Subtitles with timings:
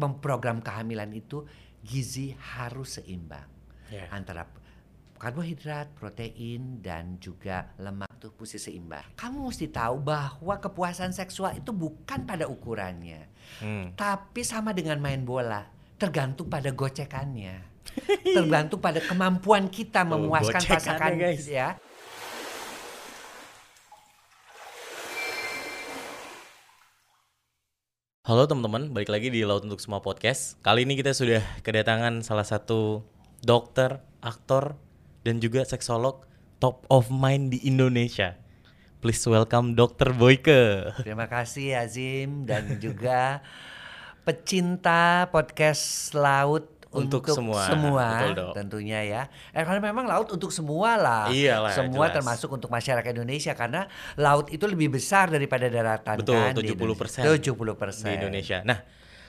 [0.00, 1.44] memprogram kehamilan itu
[1.84, 3.44] gizi harus seimbang
[3.92, 4.06] Ya.
[4.08, 4.46] antara
[5.18, 9.04] karbohidrat, protein dan juga lemak tuh mesti seimbang.
[9.20, 13.28] Kamu mesti tahu bahwa kepuasan seksual itu bukan pada ukurannya,
[13.60, 13.92] Hmm.
[13.92, 15.68] tapi sama dengan main bola,
[16.00, 17.68] tergantung pada gocekannya.
[18.22, 21.44] tergantung pada kemampuan kita Tuh, memuaskan gocekannya, pasangan guys.
[21.44, 21.74] ya.
[28.30, 30.54] Halo teman-teman, balik lagi di Laut Untuk Semua Podcast.
[30.62, 33.02] Kali ini kita sudah kedatangan salah satu
[33.42, 34.78] dokter, aktor,
[35.26, 36.22] dan juga seksolog
[36.62, 38.38] top of mind di Indonesia.
[39.02, 40.14] Please welcome Dr.
[40.14, 40.94] Boyke.
[41.02, 43.42] Terima kasih Azim dan juga
[44.22, 47.70] pecinta podcast laut Untuk untuk, semua.
[47.70, 48.52] semua, Betul, Dok.
[48.58, 49.22] tentunya ya.
[49.54, 51.24] Eh karena memang laut untuk semua lah.
[51.30, 52.18] Iyalah, semua jelas.
[52.18, 53.86] termasuk untuk masyarakat Indonesia karena
[54.18, 56.52] laut itu lebih besar daripada daratan Betul, kan.
[56.58, 57.22] di 70% Indonesia.
[57.38, 58.10] 70%.
[58.10, 58.58] di Indonesia.
[58.66, 58.82] Nah,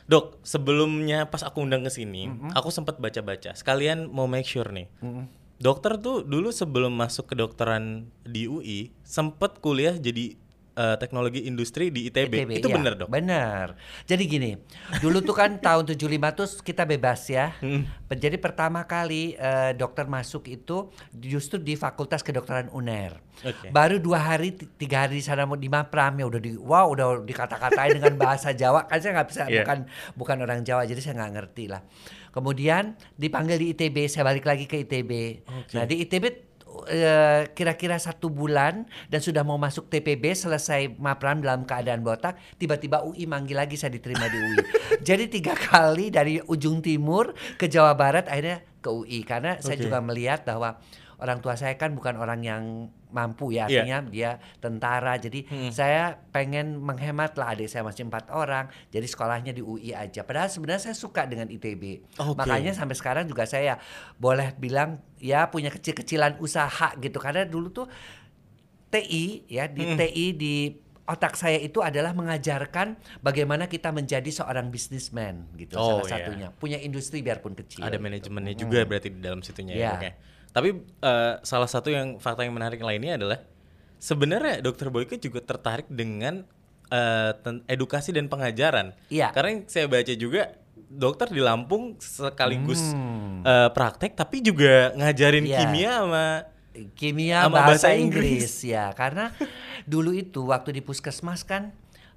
[0.09, 3.53] dok, sebelumnya pas aku undang ke sini, aku sempat baca-baca.
[3.53, 4.89] Sekalian mau make sure nih.
[5.61, 10.40] Dokter tuh dulu sebelum masuk kedokteran di UI, sempat kuliah jadi
[10.71, 12.33] eh, teknologi industri di ITB.
[12.33, 13.07] ITB, Itu iya, benar, dok?
[13.07, 13.67] Benar.
[14.03, 14.51] Jadi gini,
[14.99, 17.51] dulu tuh kan tahun 75 tuh kita bebas ya.
[17.59, 17.83] Hmm.
[18.07, 23.19] Jadi pertama kali eh, dokter masuk itu justru di Fakultas Kedokteran UNER.
[23.41, 23.71] Oke.
[23.71, 26.87] Baru dua hari, ti- tiga hari di sana mau di Mapram ya udah di, wow
[26.87, 28.85] udah dikata-katain dengan bahasa Jawa.
[28.85, 29.63] Kan saya nggak bisa, Iya.
[29.63, 29.77] bukan
[30.13, 31.81] bukan orang Jawa, jadi saya nggak ngerti lah.
[32.31, 35.11] Kemudian dipanggil di ITB, saya balik lagi ke ITB.
[35.43, 35.75] Oke.
[35.75, 36.50] Nah di ITB
[36.87, 43.03] eh, kira-kira satu bulan dan sudah mau masuk TPB selesai mapram dalam keadaan botak tiba-tiba
[43.05, 44.57] UI manggil lagi saya diterima di UI
[45.07, 49.85] jadi tiga kali dari ujung timur ke Jawa Barat akhirnya ke UI karena saya Oke.
[49.85, 50.81] juga melihat bahwa
[51.21, 52.63] orang tua saya kan bukan orang yang
[53.11, 53.83] mampu ya Iya.
[53.83, 55.69] artinya dia tentara jadi Hmm.
[55.69, 60.47] saya pengen menghemat lah adik saya masih empat orang jadi sekolahnya di UI aja padahal
[60.47, 62.35] sebenarnya saya suka dengan ITB Oke.
[62.35, 63.77] makanya sampai sekarang juga saya
[64.15, 67.87] boleh bilang ya punya kecil-kecilan usaha gitu karena dulu tuh
[68.89, 69.95] TI ya di Hmm.
[69.95, 70.55] TI di
[71.03, 76.11] otak saya itu adalah mengajarkan bagaimana kita menjadi seorang bisnismen gitu Oh, salah iya.
[76.13, 78.03] satunya punya industri biarpun kecil Ada gitu.
[78.05, 78.61] manajemennya Mm.
[78.61, 79.91] juga berarti di dalam situnya ya.
[79.97, 80.11] Iya.
[80.51, 83.39] Tapi eh, salah satu yang fakta yang menarik lainnya adalah
[83.97, 86.43] sebenarnya Dokter Boyke juga tertarik dengan
[86.87, 88.91] eh, ten- edukasi dan pengajaran.
[89.07, 89.31] Iya.
[89.31, 90.59] Karena yang saya baca juga
[90.91, 93.43] dokter di Lampung sekaligus Hmm.
[93.43, 95.59] eh, praktek tapi juga ngajarin Iya.
[95.61, 96.25] kimia sama
[96.93, 98.27] kimia Sama bahasa, bahasa Inggris.
[98.43, 98.55] Inggris.
[98.65, 99.31] ya karena
[99.83, 101.71] dulu itu waktu di puskesmas kan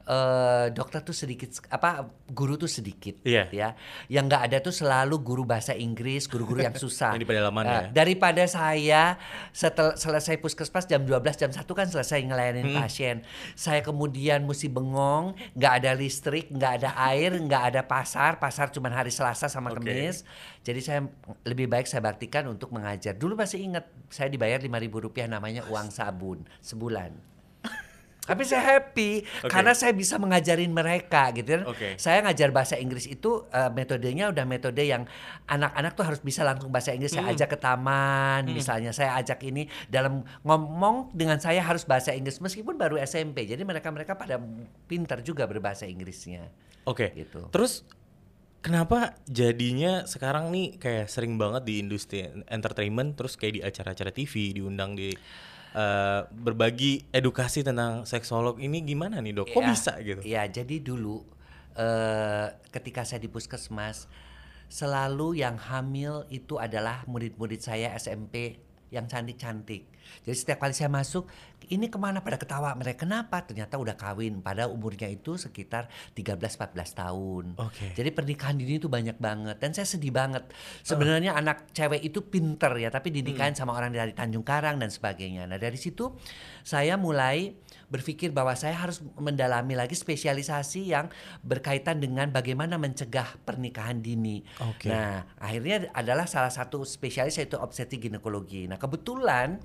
[0.05, 3.49] eh, dokter tuh sedikit apa guru tuh sedikit Iya.
[3.49, 3.69] ya
[4.07, 7.83] yang nggak ada tuh selalu guru bahasa Inggris guru-guru yang susah Yang di pedalaman Nah,
[7.89, 7.89] ya.
[7.91, 9.17] daripada saya
[9.51, 12.81] setel selesai puskesmas jam 12 jam 1 kan selesai ngelayanin Hmm.
[12.81, 13.17] pasien
[13.55, 18.89] saya kemudian mesti bengong nggak ada listrik nggak ada air nggak ada pasar pasar cuma
[18.89, 19.85] hari Selasa sama Oke.
[19.85, 20.25] Kamis
[20.61, 21.01] jadi saya
[21.45, 23.13] lebih baik saya baktikan untuk mengajar.
[23.13, 27.34] Dulu masih ingat saya dibayar lima ribu rupiah namanya uang sabun sebulan.
[28.25, 29.53] Tapi saya happy Oke.
[29.53, 31.63] karena saya bisa mengajarin mereka gitu kan.
[31.69, 32.01] Oke.
[32.01, 35.05] Saya ngajar bahasa Inggris itu eh, metodenya udah metode yang
[35.45, 37.13] anak-anak tuh harus bisa langsung bahasa Inggris.
[37.13, 37.37] Saya Hmm.
[37.37, 42.75] ajak ke taman misalnya, saya ajak ini dalam ngomong dengan saya harus bahasa Inggris meskipun
[42.75, 43.45] baru SMP.
[43.45, 44.41] Jadi mereka-mereka pada
[44.85, 46.49] pintar juga berbahasa Inggrisnya
[46.89, 47.13] Oke.
[47.13, 47.53] gitu.
[47.53, 47.85] Terus
[48.61, 54.57] kenapa jadinya sekarang nih kayak sering banget di industri entertainment terus kayak di acara-acara TV
[54.57, 55.13] diundang di
[55.75, 59.51] eh, berbagi edukasi tentang seksolog ini gimana nih dok?
[59.51, 60.21] Kok Ya, bisa gitu?
[60.23, 61.27] Ya, jadi dulu
[61.75, 64.07] eh ketika saya di puskesmas
[64.71, 68.63] selalu yang hamil itu adalah murid-murid saya SMP
[68.95, 69.91] yang cantik-cantik.
[70.23, 71.27] Jadi setiap kali saya masuk,
[71.73, 73.03] ini ke mana pada ketawa mereka?
[73.09, 73.43] Kenapa?
[73.43, 74.39] Ternyata udah kawin.
[74.45, 77.45] Pada umurnya itu sekitar 13-14 tahun.
[77.59, 77.97] Oke.
[77.97, 80.47] Jadi pernikahan dini itu banyak banget dan saya sedih banget.
[80.85, 85.49] Sebenarnya anak cewek itu pinter ya, tapi dinikahin sama orang dari Tanjung Karang dan sebagainya.
[85.49, 86.15] Nah dari situ
[86.63, 87.57] saya mulai
[87.95, 91.07] berpikir bahwa saya harus mendalami lagi spesialisasi yang
[91.47, 94.43] berkaitan dengan bagaimana mencegah pernikahan dini.
[94.59, 94.91] Oke.
[94.91, 98.67] Nah akhirnya adalah salah satu spesialis yaitu obstetrik ginekologi.
[98.67, 99.63] Nah kebetulan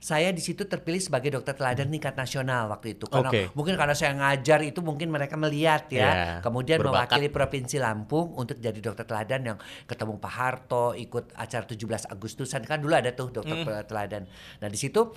[0.00, 3.42] saya di situ terpilih sebagai dokter teladan tingkat nasional waktu itu karena Oke.
[3.52, 7.20] mungkin karena saya ngajar itu mungkin mereka melihat ya Ya, kemudian berbakat.
[7.20, 12.64] mewakili Provinsi Lampung untuk jadi dokter teladan yang ketemu Pak Harto, ikut acara 17 Agustusan
[12.64, 13.84] kan dulu ada tuh dokter Hmm.
[13.84, 14.24] teladan.
[14.64, 15.12] Nah di situ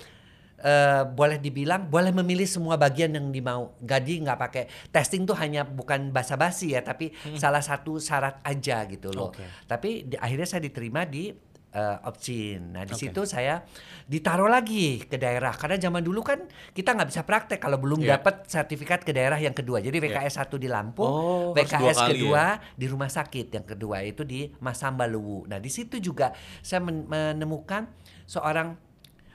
[0.64, 3.76] eh, boleh dibilang boleh memilih semua bagian yang dimau.
[3.78, 9.12] Jadi nggak pakai testing tuh hanya bukan basa-basi ya, tapi salah satu syarat aja gitu
[9.12, 9.28] loh.
[9.30, 9.44] Hmm.
[9.44, 9.68] Oke.
[9.68, 11.28] Tapi di- akhirnya saya diterima di
[11.74, 12.72] uh, opsin.
[12.72, 13.02] Nah di Oke.
[13.04, 13.60] situ saya
[14.04, 18.16] ditaruh lagi ke daerah karena zaman dulu kan kita nggak bisa praktek kalau belum Iya.
[18.16, 19.80] dapat sertifikat ke daerah yang kedua.
[19.80, 24.22] Jadi VKS satu di Lampung, Oh, VKS kali kedua di rumah sakit, yang kedua itu
[24.22, 25.44] di Masamba Luwu.
[25.44, 27.90] Nah di situ juga saya men- menemukan
[28.24, 28.78] seorang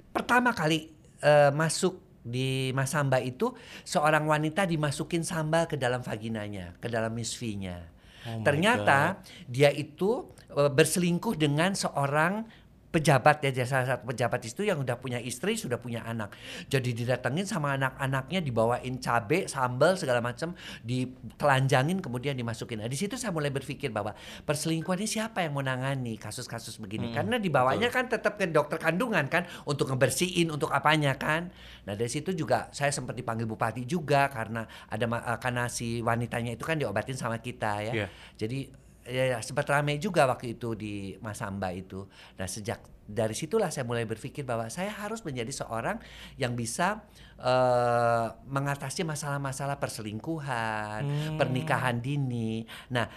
[0.09, 0.89] pertama kali
[1.24, 3.56] eh, masuk di Masamba itu
[3.88, 7.80] seorang wanita dimasukin sambal ke dalam vaginanya, ke dalam misfinya.
[8.27, 12.44] Oh Ternyata dia itu eh, berselingkuh dengan seorang
[12.89, 16.33] pejabat ya salah satu pejabat itu yang udah punya istri sudah punya anak.
[16.65, 22.81] Jadi didatengin sama anak-anaknya dibawain cabe sambal segala macam ditelanjangin kemudian dimasukin.
[22.81, 27.13] Nah di situ saya mulai berpikir bahwa perselingkuhan ini siapa yang menangani kasus-kasus begini?
[27.13, 31.53] Karena dibawanya kan tetap ke dokter kandungan kan untuk ngebersihin untuk apanya kan.
[31.85, 36.57] Nah dari situ juga saya sempat dipanggil bupati juga karena ada eh, karena si wanitanya
[36.57, 37.94] itu kan diobatin sama kita ya.
[38.00, 38.07] Iya.
[38.38, 38.78] jadi
[39.09, 42.06] ya, ya, sempat ramai juga waktu itu di Masamba itu.
[42.38, 42.79] Nah sejak
[43.09, 45.97] dari situlah saya mulai berpikir bahwa saya harus menjadi seorang
[46.38, 47.01] yang bisa
[47.41, 51.01] eh, mengatasi masalah-masalah perselingkuhan,
[51.41, 52.63] pernikahan dini.
[52.94, 53.09] Nah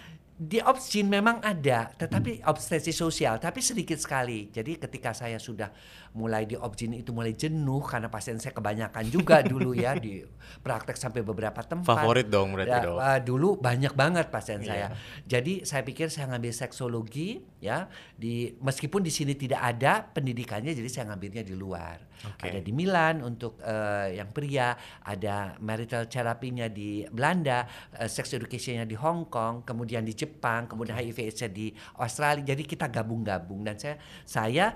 [0.43, 4.51] di opsin memang ada, tetapi obsesi sosial, tapi sedikit sekali.
[4.51, 5.71] Jadi ketika saya sudah
[6.13, 10.21] mulai di opsin itu mulai jenuh karena pasien saya kebanyakan juga dulu ya di
[10.61, 11.89] praktek sampai beberapa tempat.
[11.89, 12.97] Favorit dong berarti Ya, dok.
[13.01, 14.69] uh, dulu banyak banget pasien Iya.
[14.69, 14.87] saya.
[15.25, 20.89] Jadi saya pikir saya ngambil seksologi ya di meskipun di sini tidak ada pendidikannya jadi
[20.93, 21.97] saya ngambilnya di luar.
[22.23, 22.55] Oke.
[22.55, 27.67] Ada di Milan untuk uh, yang pria, ada marital terapinya di Belanda,
[27.99, 32.55] uh, sex educationnya di Hong Kong, kemudian di Jepang, kemudian HIV AIDS-nya di Australia.
[32.55, 34.71] Jadi kita gabung-gabung dan saya saya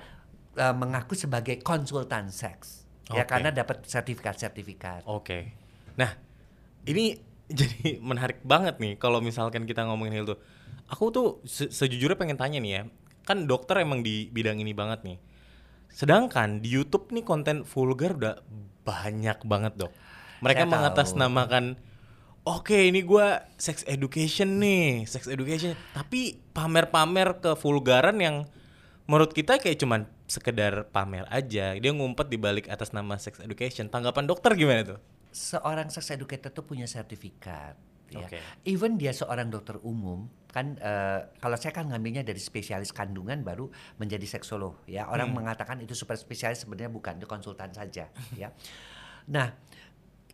[0.56, 2.88] uh, mengaku sebagai konsultan seks.
[3.06, 3.30] Ya Oke.
[3.30, 5.06] karena dapat sertifikat-sertifikat.
[5.06, 5.54] Oke.
[5.94, 6.10] Nah,
[6.88, 7.16] ini
[7.60, 10.36] jadi menarik banget nih kalau misalkan kita ngomongin hal itu.
[10.86, 12.82] Aku tuh se- sejujurnya pengen tanya nih ya.
[13.26, 15.18] Kan dokter emang di bidang ini banget nih.
[15.90, 18.36] Sedangkan di YouTube nih konten vulgar udah
[18.86, 19.92] banyak banget, Dok.
[20.42, 21.64] Mereka Saya mengatasnamakan
[22.46, 25.74] Oke, ini gua sex education nih, sex education.
[25.90, 28.46] Tapi pamer-pamer ke vulgaran yang
[29.10, 31.74] menurut kita kayak cuman sekedar pamer aja.
[31.74, 33.86] Dia ngumpet di balik atas nama sex education.
[33.88, 35.00] Tanggapan dokter gimana tuh?
[35.36, 37.76] seorang sex educator tuh punya sertifikat.
[38.08, 38.24] Ya.
[38.24, 38.40] Oke.
[38.64, 43.68] Even dia seorang dokter umum, kan eh, kalau saya kan ngambilnya dari spesialis kandungan baru
[44.00, 44.80] menjadi seksolog.
[44.88, 45.44] Ya orang Hmm.
[45.44, 48.08] mengatakan itu super spesialis sebenarnya bukan, itu konsultan saja.
[48.32, 48.48] ya.
[49.28, 49.52] Nah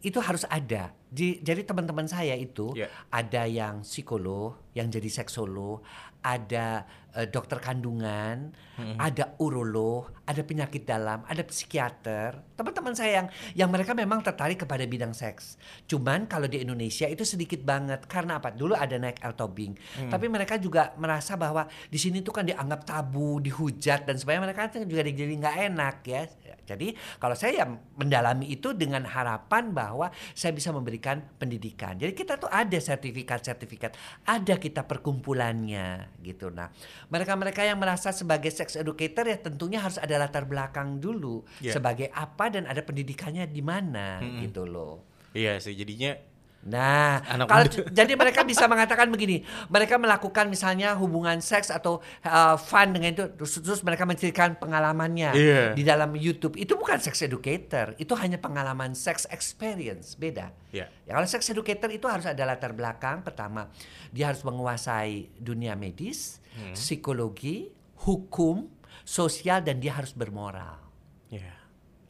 [0.07, 0.95] itu harus ada.
[1.13, 2.89] Di- jadi teman-teman saya itu Ya.
[3.13, 5.85] ada yang psikolog, yang jadi seksolog,
[6.25, 8.57] ada eh, dokter kandungan,
[8.97, 12.41] ada urolog, ada penyakit dalam, ada psikiater.
[12.57, 15.61] Teman-teman saya yang yang mereka memang tertarik kepada bidang seks.
[15.85, 18.49] Cuman kalau di Indonesia itu sedikit banget karena apa?
[18.49, 19.77] Dulu ada naik El Tobing,
[20.09, 24.49] tapi mereka juga merasa bahwa di sini tuh kan dianggap tabu, dihujat dan sebagainya.
[24.49, 26.23] Mereka juga jadi nggak enak ya.
[26.63, 31.02] Jadi kalau saya yang mendalami itu dengan harapan bahwa saya bisa memberikan
[31.37, 31.99] pendidikan.
[31.99, 36.55] Jadi kita tuh ada sertifikat-sertifikat, ada kita perkumpulannya gitu.
[36.55, 36.71] Nah,
[37.11, 41.75] mereka-mereka yang merasa sebagai sex educator ya tentunya harus ada latar belakang dulu Iya.
[41.75, 45.03] sebagai apa dan ada pendidikannya di mana gitu loh.
[45.33, 46.15] Iya sih, jadinya
[46.63, 47.91] Nah, Anak kalau muda.
[47.99, 53.25] jadi mereka bisa mengatakan begini, mereka melakukan misalnya hubungan seks atau uh, fun dengan itu,
[53.35, 55.63] terus, terus mereka menceritakan pengalamannya Iya.
[55.75, 56.55] di dalam YouTube.
[56.55, 60.55] Itu bukan sex educator, itu hanya pengalaman sex experience, beda.
[60.71, 60.87] Iya.
[61.03, 63.27] Ya kalau sex educator itu harus ada latar belakang.
[63.27, 63.67] Pertama,
[64.11, 66.77] dia harus menguasai dunia medis, Hmm.
[66.77, 67.73] psikologi,
[68.05, 68.69] hukum,
[69.03, 70.79] sosial dan dia harus bermoral
[71.27, 71.49] ya.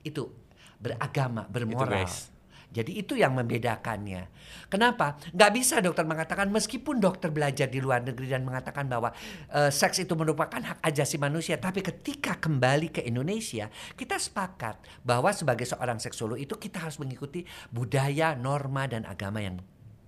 [0.03, 0.29] itu
[0.76, 2.03] beragama, bermoral.
[2.03, 2.32] guys.
[2.73, 4.33] Jadi itu yang membedakannya.
[4.73, 5.21] Kenapa?
[5.37, 9.12] Nggak bisa dokter mengatakan meskipun dokter belajar di luar negeri dan mengatakan bahwa
[9.52, 15.29] eh, seks itu merupakan hak ajasi manusia, tapi ketika kembali ke Indonesia, kita sepakat bahwa
[15.37, 19.61] sebagai seorang seksolog itu kita harus mengikuti budaya, norma dan agama yang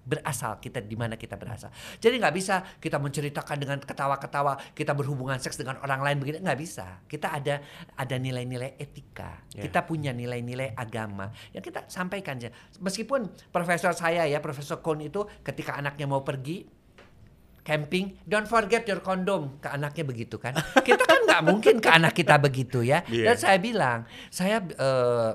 [0.05, 1.73] berasal kita di mana kita berasal.
[1.97, 6.61] Jadi nggak bisa kita menceritakan dengan ketawa-ketawa kita berhubungan seks dengan orang lain begini nggak
[6.61, 7.01] bisa.
[7.09, 7.65] Kita ada
[7.97, 9.41] ada nilai-nilai etika.
[9.57, 9.65] Ya.
[9.65, 12.53] Kita punya nilai-nilai agama yang kita sampaikan aja.
[12.79, 16.85] Meskipun profesor saya ya Profesor Kohn itu ketika anaknya mau pergi
[17.65, 20.53] camping, don't forget your condom ke anaknya begitu kan.
[20.85, 23.01] Kita kan nggak mungkin ke anak kita begitu ya.
[23.15, 23.31] Iya.
[23.31, 25.31] Dan saya bilang, saya eh,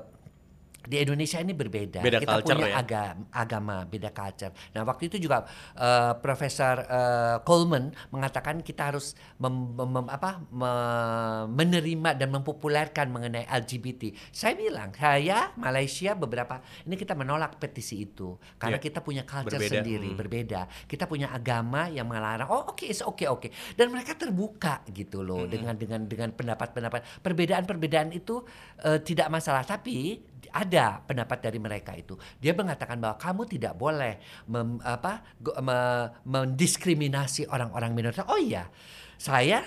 [0.86, 2.00] di Indonesia ini berbeda.
[2.00, 2.76] Beda kita culture punya ya?
[2.80, 4.52] aga- agama, beda culture.
[4.72, 5.44] Nah, waktu itu juga
[5.76, 13.12] eh, Profesor eh, Coleman mengatakan kita harus mem- mem- mem- apa, me- menerima dan mempopulerkan
[13.12, 14.12] mengenai LGBT.
[14.32, 18.84] Saya bilang, saya Malaysia beberapa ini kita menolak petisi itu karena Ya.
[18.86, 20.18] kita punya culture Berbeda, sendiri, hmm.
[20.18, 20.60] berbeda.
[20.86, 22.48] Kita punya agama yang melarang.
[22.48, 23.48] Oh, oke, it's oke, oke.
[23.76, 28.40] Dan mereka terbuka gitu loh dengan dengan dengan pendapat-pendapat perbedaan-perbedaan itu
[28.86, 30.22] eh, tidak masalah, tapi
[30.52, 32.18] ada pendapat dari mereka itu.
[32.38, 34.18] Dia mengatakan bahwa kamu tidak boleh
[34.50, 35.24] mem- apa
[35.62, 38.26] me- mendiskriminasi orang-orang minoritas.
[38.28, 38.68] Oh iya.
[39.20, 39.60] Saya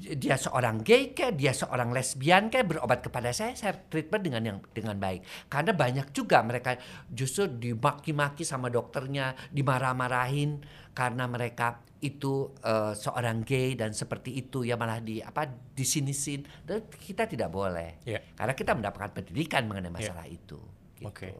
[0.00, 4.58] dia seorang gay kayak dia seorang lesbian kayak berobat kepada saya saya treatment dengan yang
[4.70, 6.78] dengan baik karena banyak juga mereka
[7.10, 10.62] justru dimaki-maki sama dokternya dimarah-marahin
[10.94, 16.84] karena mereka itu eh, seorang gay dan seperti itu ya malah di apa disinisin dan
[16.88, 18.20] kita tidak boleh Iya.
[18.36, 20.60] karena kita mendapatkan pendidikan mengenai masalah itu
[20.96, 21.08] gitu.
[21.08, 21.32] Oke.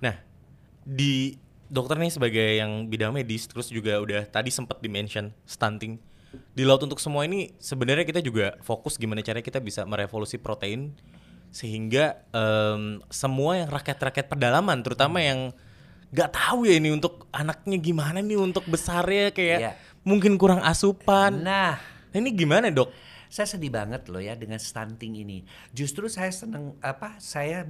[0.00, 0.16] Nah,
[0.82, 1.34] di
[1.66, 5.98] dokter nih sebagai yang bidang medis terus juga udah tadi sempat dimention stunting
[6.54, 10.94] di laut untuk semua ini sebenarnya kita juga fokus gimana caranya kita bisa merevolusi protein
[11.50, 15.54] sehingga em, semua yang rakyat-rakyat pedalaman terutama yang
[16.14, 19.72] nggak tahu ya ini untuk anaknya gimana nih untuk besarnya kayak Iya.
[20.06, 21.42] mungkin kurang asupan.
[21.42, 22.94] Nah, Nah, ini gimana dok?
[23.26, 25.42] saya sedih banget loh ya dengan stunting ini.
[25.74, 27.18] Justru saya seneng apa?
[27.18, 27.66] Saya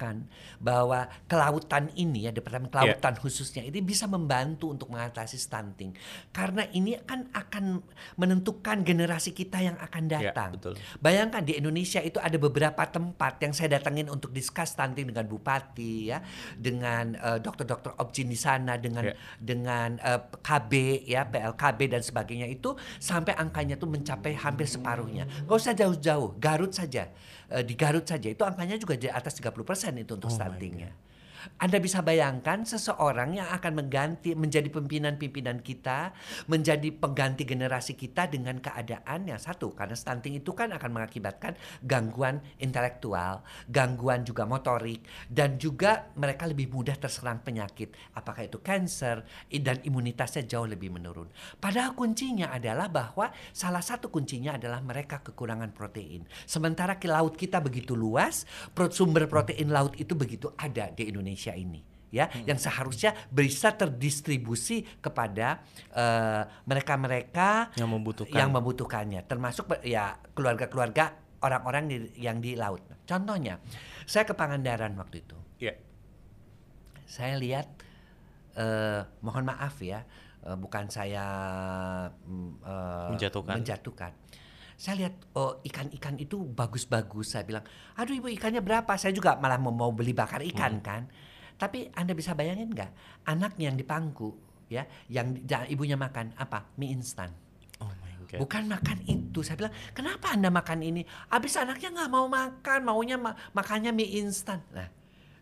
[0.00, 0.24] mengharapkan
[0.60, 5.92] bahwa kelautan ini ya Departemen Kelautan khususnya ini bisa membantu untuk mengatasi stunting.
[6.32, 7.84] Karena ini kan akan
[8.16, 10.56] menentukan generasi kita yang akan Ya, datang.
[10.58, 10.74] betul.
[10.98, 16.10] Bayangkan di Indonesia itu ada beberapa tempat yang saya datangin untuk discuss stunting dengan bupati
[16.10, 16.18] ya,
[16.56, 19.14] dengan eh, dokter-dokter objin di sana, dengan Ya.
[19.38, 20.72] dengan eh, KB
[21.06, 25.28] ya, PLKB dan sebagainya itu sampai angkanya tuh mencapai hampir separuhnya.
[25.46, 27.10] Gak usah jauh-jauh, Garut saja.
[27.50, 30.94] Eh, di Garut saja itu angkanya juga di atas 30% itu untuk Oh stuntingnya.
[31.56, 36.12] Anda bisa bayangkan seseorang yang akan mengganti menjadi pimpinan-pimpinan kita,
[36.46, 42.44] menjadi pengganti generasi kita dengan keadaan yang satu karena stunting itu kan akan mengakibatkan gangguan
[42.60, 43.40] intelektual,
[43.72, 45.00] gangguan juga motorik
[45.32, 51.32] dan juga mereka lebih mudah terserang penyakit, apakah itu kanker dan imunitasnya jauh lebih menurun.
[51.56, 56.28] Padahal kuncinya adalah bahwa salah satu kuncinya adalah mereka kekurangan protein.
[56.44, 58.44] Sementara laut kita begitu luas,
[58.90, 65.62] sumber protein laut itu begitu ada di Indonesia ini ya yang seharusnya bisa terdistribusi kepada
[65.94, 68.34] eh, mereka-mereka Yang membutuhkan.
[68.34, 72.82] yang membutuhkannya termasuk ya keluarga-keluarga orang-orang di- yang di laut.
[73.06, 73.62] Contohnya,
[74.04, 75.38] saya ke Pangandaran waktu itu.
[75.58, 75.72] Ya.
[77.06, 77.66] Saya lihat
[78.54, 80.02] eh, mohon maaf ya,
[80.42, 81.24] eh, bukan saya
[82.10, 83.54] eh, Menjatuhkan.
[83.56, 84.12] menjatuhkan.
[84.80, 87.36] Saya lihat oh ikan-ikan itu bagus-bagus.
[87.36, 87.60] Saya bilang,
[88.00, 88.96] aduh ibu ikannya berapa?
[88.96, 91.04] Saya juga malah mau, mau beli bakar ikan kan.
[91.60, 92.88] Tapi anda bisa bayangin nggak
[93.28, 94.32] anaknya yang di pangku
[94.72, 95.36] ya, yang
[95.68, 96.64] ibunya makan apa?
[96.80, 97.28] Mie instan.
[97.84, 98.40] Oh my god.
[98.40, 99.44] Bukan makan itu.
[99.44, 101.04] Saya bilang, kenapa Anda makan ini?
[101.28, 104.64] Habis anaknya nggak mau makan, maunya ma- makannya mie instan.
[104.72, 104.88] Nah,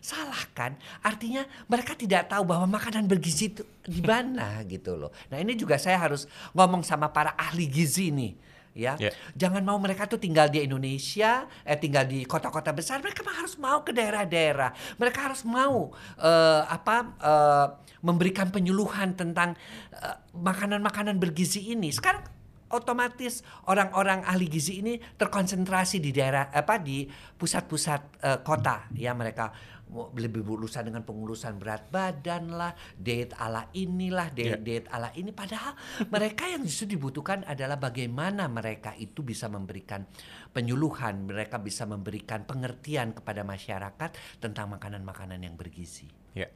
[0.03, 0.75] salah kan?
[0.99, 5.15] Artinya mereka tidak tahu bahwa makanan bergizi itu di mana gitu loh.
[5.31, 8.33] Nah, ini juga saya harus ngomong sama para ahli gizi nih.
[8.79, 9.11] Ya, Ya.
[9.35, 13.03] jangan mau mereka tuh tinggal di Indonesia, eh tinggal di kota-kota besar.
[13.03, 14.71] Mereka harus mau ke daerah-daerah.
[14.95, 17.67] Mereka harus mau eh, apa eh,
[17.99, 19.59] memberikan penyuluhan tentang
[19.91, 21.91] eh, makanan-makanan bergizi ini.
[21.91, 22.23] Sekarang
[22.69, 29.49] otomatis orang-orang ahli gizi ini terkonsentrasi di daerah apa di pusat-pusat eh, kota ya mereka
[29.89, 34.61] lebih berurusan dengan pengurusan berat badan lah, diet ala inilah, diet, Ya.
[34.61, 35.73] diet ala ini padahal
[36.07, 40.05] mereka yang justru dibutuhkan adalah bagaimana mereka itu bisa memberikan
[40.49, 46.05] penyuluhan, mereka bisa memberikan pengertian kepada masyarakat tentang makanan-makanan yang bergizi.
[46.37, 46.49] Ya,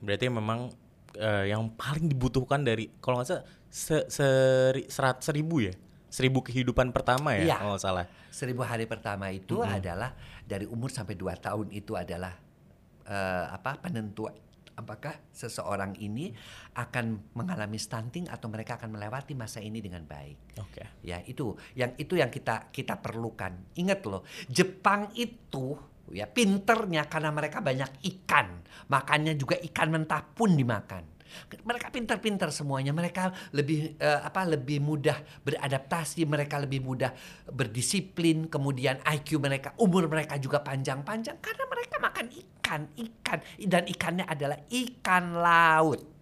[0.00, 0.72] berarti memang
[1.12, 5.72] eh, yang paling dibutuhkan dari kalau nggak salah se, seri- serat seribu ya,
[6.08, 7.56] seribu kehidupan pertama ya Iya.
[7.60, 8.04] kalau nggak salah.
[8.28, 10.12] Seribu hari pertama itu adalah
[10.44, 12.32] dari umur sampai dua tahun itu adalah
[13.08, 14.28] eh, apa penentu
[14.78, 16.30] apakah seseorang ini
[16.78, 20.54] akan mengalami stunting atau mereka akan melewati masa ini dengan baik.
[20.62, 21.02] Oke.
[21.02, 23.74] Ya, itu yang itu yang kita kita perlukan.
[23.74, 25.74] Ingat loh, Jepang itu
[26.14, 28.62] ya pinternya karena mereka banyak ikan.
[28.86, 31.17] Makannya juga ikan mentah pun dimakan.
[31.64, 32.90] Mereka pintar-pintar semuanya.
[32.92, 37.12] Mereka lebih eh, apa lebih mudah beradaptasi, mereka lebih mudah
[37.50, 44.24] berdisiplin, kemudian IQ mereka, umur mereka juga panjang-panjang karena mereka makan ikan, ikan dan ikannya
[44.24, 46.18] adalah ikan laut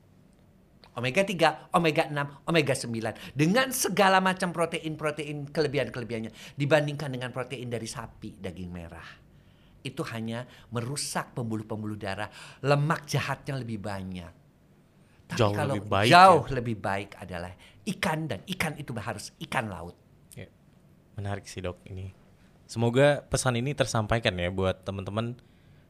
[0.97, 7.85] omega 3, omega 6, omega 9 dengan segala macam protein-protein kelebihan-kelebihannya dibandingkan dengan protein dari
[7.85, 9.29] sapi daging merah.
[9.87, 10.43] itu hanya
[10.75, 12.27] merusak pembuluh-pembuluh darah.
[12.67, 14.46] Lemak jahatnya lebih banyak.
[15.27, 17.53] Tapi Jauh kalau lebih baik jauh lebih baik adalah
[17.83, 19.99] ikan dan ikan itu harus ikan laut.
[20.39, 20.47] Ya.
[21.19, 22.15] Menarik sih dok ini.
[22.67, 25.39] Semoga pesan ini tersampaikan ya buat teman-teman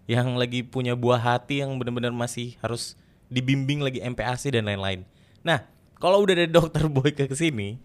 [0.06, 2.94] yang lagi punya buah hati yang benar-benar masih harus
[3.26, 5.02] dibimbing lagi MPASI dan lain-lain.
[5.42, 5.66] Nah,
[5.98, 7.80] kalau udah ada dokter boy ke sini,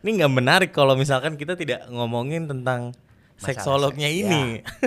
[0.00, 2.94] ini nggak menarik kalau misalkan kita tidak ngomongin tentang
[3.38, 4.42] Masalah seksolognya seks, ini.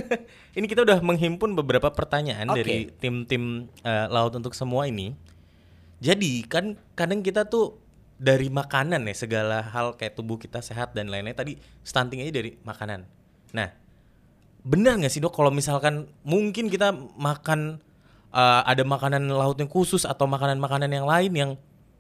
[0.58, 2.58] ini kita udah menghimpun beberapa pertanyaan Oke.
[2.60, 5.16] dari tim-tim eh, laut untuk semua ini.
[6.02, 7.78] Jadi kan kadang kita tuh
[8.22, 11.54] dari makanan ya segala hal kayak tubuh kita sehat dan lain-lain tadi
[11.86, 13.06] stunting aja dari makanan.
[13.54, 13.70] Nah,
[14.62, 17.82] benar nggak sih dok kalau misalkan mungkin kita makan
[18.34, 21.52] uh, ada makanan laut yang khusus atau makanan-makanan yang lain yang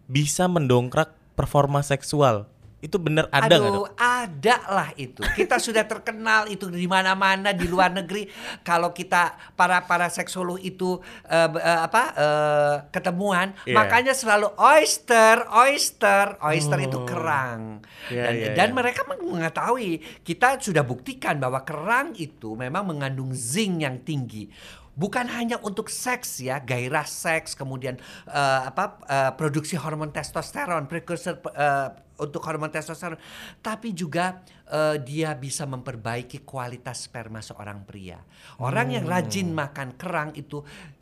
[0.05, 2.45] bisa mendongkrak performa seksual
[2.81, 3.61] itu benar ada dok?
[3.61, 5.21] Aduh, ada lah itu.
[5.37, 8.25] Kita sudah terkenal itu di mana-mana di luar negeri.
[8.65, 13.77] Kalau kita para para seksolog itu be- eh, apa eh, ketemuan, Iya.
[13.77, 17.05] makanya selalu oyster, oyster, oyster itu Oh.
[17.05, 17.85] kerang.
[18.09, 18.75] Iya, dan iya, dan iya.
[18.75, 19.91] mereka mengetahui
[20.25, 24.49] kita sudah buktikan bahwa kerang itu memang mengandung zinc yang tinggi.
[24.91, 27.95] Bukan hanya untuk seks ya, gairah seks, kemudian
[28.27, 31.89] eh, apa eh, produksi hormon testosteron, precursor eh,
[32.21, 33.17] untuk hormon testosteron,
[33.59, 38.21] tapi juga eh, dia bisa memperbaiki kualitas sperma seorang pria.
[38.61, 40.61] Orang yang rajin makan kerang itu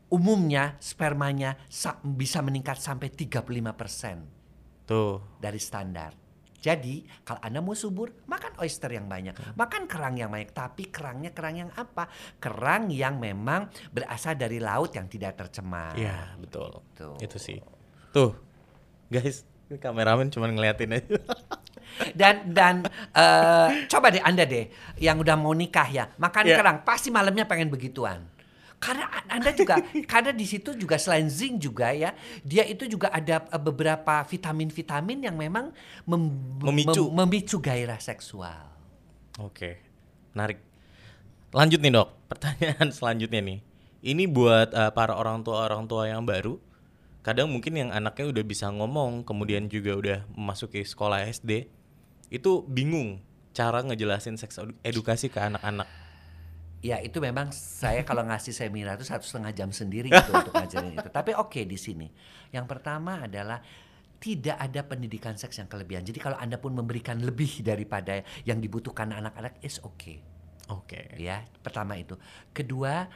[0.10, 5.38] umumnya spermanya sa- bisa meningkat sampai 35% Tuh.
[5.38, 6.18] dari standar.
[6.60, 9.56] Jadi kalau Anda mau subur, makan oyster yang banyak.
[9.56, 10.52] Makan kerang yang banyak.
[10.52, 12.12] Tapi kerangnya kerang yang apa?
[12.36, 15.96] Kerang yang memang berasal dari laut yang tidak tercemar.
[15.96, 16.84] Iya, betul.
[17.00, 17.16] Tuh.
[17.24, 17.64] Itu sih.
[18.12, 18.36] Tuh.
[19.08, 19.48] Guys,
[19.78, 21.18] kameramen cuma ngeliatin aja.
[22.16, 22.76] Dan dan
[23.12, 24.66] eh, coba deh Anda deh
[24.98, 26.58] yang udah mau nikah ya, makan Iya.
[26.58, 28.26] kerang pasti malamnya pengen begituan.
[28.80, 29.76] Karena Anda juga
[30.12, 35.28] karena di situ juga selain zinc juga ya, dia itu juga ada eh, beberapa vitamin-vitamin
[35.28, 35.76] yang memang
[36.08, 37.12] mem- Memicu.
[37.12, 38.72] mem- memicu gairah seksual.
[39.38, 39.84] Oke,
[40.32, 40.64] menarik.
[41.52, 43.60] Lanjut nih dok, pertanyaan selanjutnya nih.
[44.00, 46.56] Ini buat eh, para orang tua orang tua yang baru.
[47.20, 51.68] Kadang mungkin yang anaknya udah bisa ngomong, kemudian juga udah memasuki sekolah SD,
[52.32, 53.20] itu bingung
[53.52, 55.90] cara ngejelasin seks edu- edukasi ke anak-anak.
[56.80, 60.96] Ya itu memang saya kalau ngasih seminar itu satu setengah jam sendiri gitu untuk ngajarin
[60.96, 61.10] itu.
[61.12, 62.08] Tapi oke di sini.
[62.56, 63.60] Yang pertama adalah
[64.20, 66.08] tidak ada pendidikan seks yang kelebihan.
[66.08, 70.24] Jadi kalau anda pun memberikan lebih daripada yang dibutuhkan anak-anak is okay.
[70.72, 71.20] Oke.
[71.20, 72.16] Ya pertama itu.
[72.56, 73.12] Kedua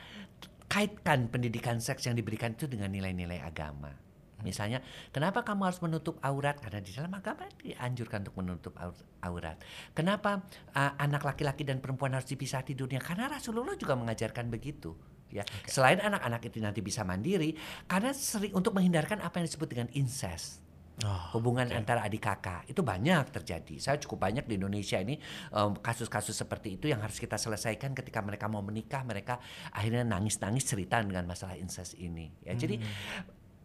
[0.74, 3.94] kaitkan pendidikan seks yang diberikan itu dengan nilai-nilai agama.
[4.42, 4.82] Misalnya,
[5.14, 6.58] kenapa kamu harus menutup aurat?
[6.58, 9.56] Karena di dalam agama dianjurkan untuk menutup aur- aurat.
[9.94, 10.44] Kenapa
[10.76, 13.00] uh, anak laki-laki dan perempuan harus dipisah tidurnya?
[13.00, 14.98] Karena Rasulullah juga mengajarkan begitu.
[15.32, 17.56] Ya, selain anak-anak itu nanti bisa mandiri,
[17.90, 20.62] karena sering untuk menghindarkan apa yang disebut dengan incest
[21.04, 21.76] Oh, hubungan oke.
[21.76, 23.76] antara adik kakak itu banyak terjadi.
[23.76, 25.20] Saya cukup banyak di Indonesia ini
[25.52, 29.44] em, kasus-kasus seperti itu yang harus kita selesaikan ketika mereka mau menikah, mereka
[29.76, 32.32] akhirnya nangis-nangis cerita dengan masalah incest ini.
[32.48, 32.80] Ya, jadi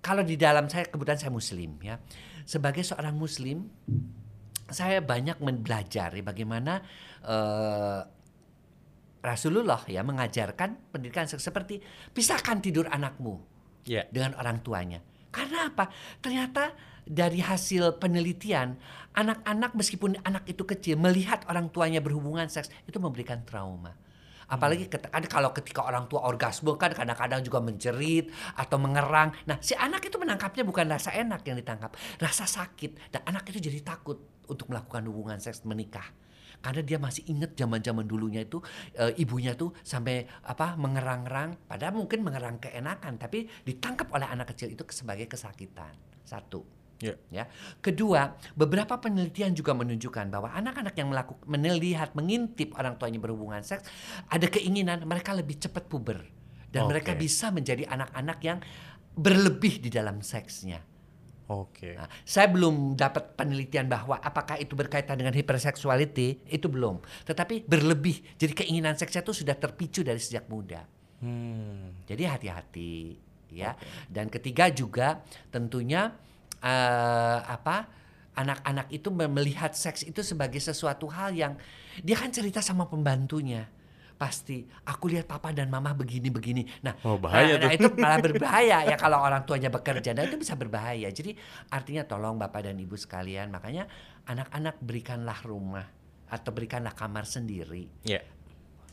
[0.02, 2.02] kalau di dalam saya kebetulan saya muslim ya.
[2.42, 3.70] Sebagai seorang muslim
[4.66, 6.82] saya banyak belajar ya bagaimana
[7.22, 8.00] eh,
[9.18, 14.04] Rasulullah ya mengajarkan pendidikan seperti pisahkan tidur anakmu Ya.
[14.12, 15.00] dengan orang tuanya.
[15.32, 15.88] Karena apa?
[16.20, 16.76] Ternyata
[17.08, 18.76] dari hasil penelitian,
[19.16, 23.96] anak-anak meskipun anak itu kecil melihat orang tuanya berhubungan seks itu memberikan trauma.
[24.48, 29.36] Apalagi kan kalau ketika orang tua orgasme kan kadang-kadang juga menjerit atau mengerang.
[29.44, 33.12] Nah, si anak itu menangkapnya bukan rasa enak yang ditangkap, rasa sakit.
[33.12, 34.16] Dan anak itu jadi takut
[34.48, 36.08] untuk melakukan hubungan seks menikah.
[36.64, 38.58] Karena dia masih inget zaman-zaman dulunya itu
[38.96, 44.72] e, ibunya tuh sampai apa mengerang-erang, padahal mungkin mengerang keenakan, tapi ditangkap oleh anak kecil
[44.72, 45.94] itu sebagai kesakitan.
[46.26, 46.77] Satu.
[46.98, 47.14] Ya.
[47.30, 47.46] Ya.
[47.78, 53.86] Kedua, beberapa penelitian juga menunjukkan bahwa anak-anak yang melakukan melihat mengintip orang tuanya berhubungan seks
[54.26, 56.26] ada keinginan mereka lebih cepat puber
[56.74, 57.22] dan mereka Oke.
[57.22, 58.58] bisa menjadi anak-anak yang
[59.14, 60.82] berlebih di dalam seksnya.
[61.48, 61.96] Oke.
[61.96, 67.00] Nah, saya belum dapat penelitian bahwa apakah itu berkaitan dengan hypersexuality, itu belum.
[67.24, 68.36] Tetapi berlebih.
[68.36, 70.84] Jadi keinginan seksnya itu sudah terpicu dari sejak muda.
[71.24, 72.04] Hmm.
[72.04, 73.16] Jadi hati-hati
[73.48, 73.72] ya.
[74.06, 76.12] Dan ketiga juga tentunya
[76.60, 77.86] eh, apa?
[78.34, 81.58] Anak-anak itu me- melihat seks itu sebagai sesuatu hal yang
[81.98, 83.66] dia kan cerita sama pembantunya.
[84.14, 86.82] Pasti aku lihat papa dan mama begini-begini.
[86.82, 87.78] Nah, Oh, bahaya nah, nah, tuh.
[87.78, 90.10] itu malah berbahaya ya kalau orang tuanya bekerja.
[90.10, 91.06] Nah, itu bisa berbahaya.
[91.10, 91.34] Jadi
[91.68, 93.86] artinya tolong Bapak dan Ibu sekalian, makanya
[94.26, 95.86] anak-anak berikanlah rumah
[96.28, 98.20] atau berikanlah kamar sendiri Ya.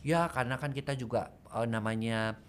[0.01, 2.39] Ya karena kan kita juga eh, namanya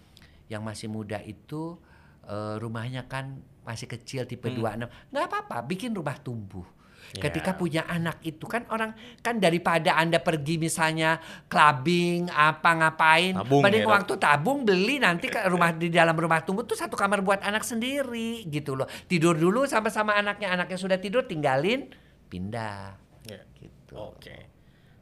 [0.46, 1.80] yang masih muda itu
[2.22, 6.64] eh, rumahnya kan masih kecil tipe 26 nggak apa-apa bikin rumah tumbuh
[7.06, 7.58] ketika Ya.
[7.58, 8.90] punya anak itu kan orang
[9.22, 15.30] kan daripada anda pergi misalnya clubbing apa ngapain Tabung mending ya, waktu tabung beli nanti
[15.30, 19.38] ke rumah di dalam rumah tumbuh tuh satu kamar buat anak sendiri gitu loh tidur
[19.38, 21.90] dulu sama-sama anaknya anaknya sudah tidur tinggalin
[22.26, 23.42] pindah Ya.
[23.58, 24.46] gitu Oke.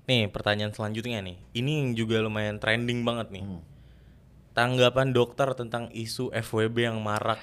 [0.04, 1.40] Nih pertanyaan selanjutnya nih.
[1.56, 3.44] Ini yang juga lumayan trending banget nih.
[3.44, 3.60] Hmm.
[4.52, 7.40] Tanggapan dokter tentang isu FWB yang marak.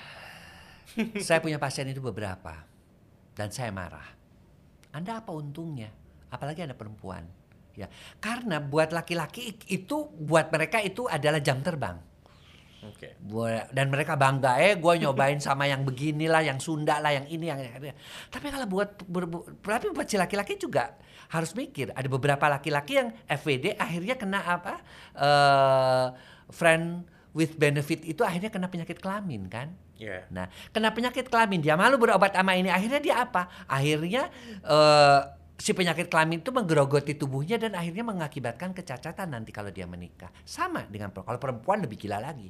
[1.26, 2.66] Saya punya pasien itu beberapa
[3.36, 4.06] dan saya marah.
[4.92, 5.90] Anda apa untungnya?
[6.32, 7.24] Apalagi Anda perempuan.
[7.72, 7.88] Ya,
[8.20, 11.96] karena buat laki-laki itu buat mereka itu adalah jam terbang.
[12.82, 13.16] Oke.
[13.22, 17.48] Buat- Dan mereka bangga, eh gue nyobain sama yang beginilah, yang Sunda lah, yang ini,
[17.48, 17.96] yang yang-
[18.28, 20.98] Tapi kalau buat ber- tapi buat si laki-laki juga
[21.30, 21.94] harus mikir.
[21.96, 24.82] Ada beberapa laki-laki yang FWD akhirnya kena apa?
[25.16, 26.06] eh
[26.52, 29.72] friend with benefit itu akhirnya kena penyakit kelamin kan?
[30.02, 30.26] Ya.
[30.34, 32.74] Nah, kena penyakit kelamin, dia malu berobat sama ini.
[32.74, 33.46] Akhirnya dia apa?
[33.70, 34.34] Akhirnya
[34.66, 35.20] eh,
[35.62, 40.34] si penyakit kelamin itu menggerogoti tubuhnya dan akhirnya mengakibatkan kecacatan nanti kalau dia menikah.
[40.42, 42.50] Sama dengan kalau perempuan lebih gila lagi.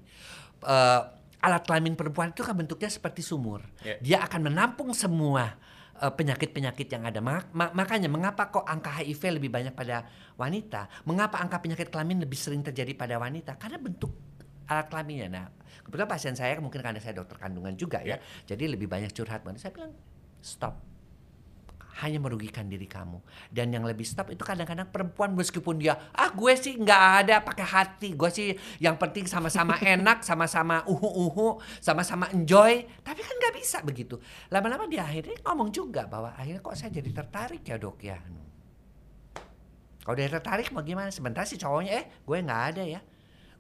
[0.64, 1.02] Eh,
[1.44, 3.68] alat kelamin perempuan itu kan bentuknya seperti sumur.
[3.84, 4.00] Ya.
[4.00, 5.60] Dia akan menampung semua
[6.00, 7.20] eh, penyakit-penyakit yang ada.
[7.20, 10.08] Ma- ma- makanya mengapa kok angka HIV lebih banyak pada
[10.40, 10.88] wanita?
[11.04, 13.60] Mengapa angka penyakit kelamin lebih sering terjadi pada wanita?
[13.60, 14.31] Karena bentuk
[14.72, 15.28] alat kelaminnya.
[15.28, 15.46] Nah,
[15.84, 18.16] kebetulan pasien saya mungkin karena saya dokter kandungan juga ya.
[18.48, 19.44] Jadi lebih banyak curhat.
[19.60, 19.92] Saya bilang
[20.40, 20.80] stop.
[22.02, 23.20] Hanya merugikan diri kamu.
[23.52, 27.68] Dan yang lebih stop itu kadang-kadang perempuan meskipun dia ah gue sih nggak ada pakai
[27.68, 28.10] hati.
[28.16, 32.88] Gue sih yang penting sama-sama enak, sama-sama uhu-uhu, sama-sama enjoy.
[33.04, 34.18] Tapi kan nggak bisa begitu.
[34.48, 38.18] Lama-lama dia akhirnya ngomong juga bahwa akhirnya kok saya jadi tertarik ya dok ya.
[40.02, 41.14] Kalau dia tertarik mau gimana?
[41.14, 43.02] Sebentar sih cowoknya eh gue nggak ada ya.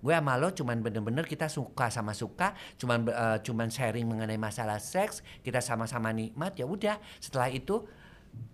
[0.01, 4.81] Gue sama lo cuman bener-bener kita suka sama suka, cuman eh, cuman sharing mengenai masalah
[4.81, 6.97] seks, kita sama-sama nikmat ya udah.
[7.21, 7.85] Setelah itu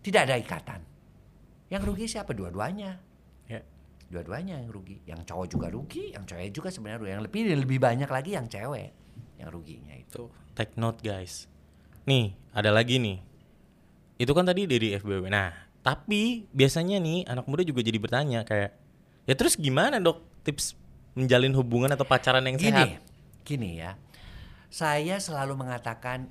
[0.03, 0.81] tidak ada ikatan.
[1.71, 2.35] Yang rugi siapa?
[2.35, 2.99] Dua-duanya.
[3.47, 3.63] Ya.
[4.11, 4.99] Dua-duanya yang rugi.
[5.07, 7.11] Yang cowok juga rugi, yang cewek juga sebenarnya rugi.
[7.15, 9.07] Yang lebih lebih banyak lagi yang cewek
[9.37, 10.27] yang ruginya itu.
[10.57, 11.45] Take note guys.
[12.09, 13.21] Nih, ada lagi nih.
[14.17, 15.29] Itu kan tadi dari FBW.
[15.29, 15.53] Nah,
[15.85, 18.73] tapi biasanya nih anak muda juga jadi bertanya kayak,
[19.29, 20.73] ya terus gimana dok tips
[21.17, 23.01] menjalin hubungan atau pacaran yang Gini, sehat?
[23.41, 23.97] gini ya.
[24.69, 26.29] Saya selalu mengatakan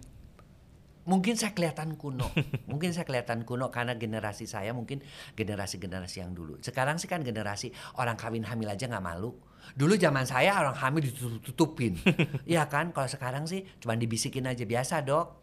[1.06, 2.30] mungkin saya kelihatan kuno.
[2.70, 5.02] mungkin saya kelihatan kuno karena generasi saya mungkin
[5.34, 6.62] generasi-generasi yang dulu.
[6.62, 9.34] Sekarang sih kan generasi orang kawin hamil aja nggak malu.
[9.74, 11.98] Dulu zaman saya orang hamil ditutup-tutupin.
[12.46, 12.94] Iya kan?
[12.94, 15.42] Kalau sekarang sih cuma dibisikin aja biasa, Dok.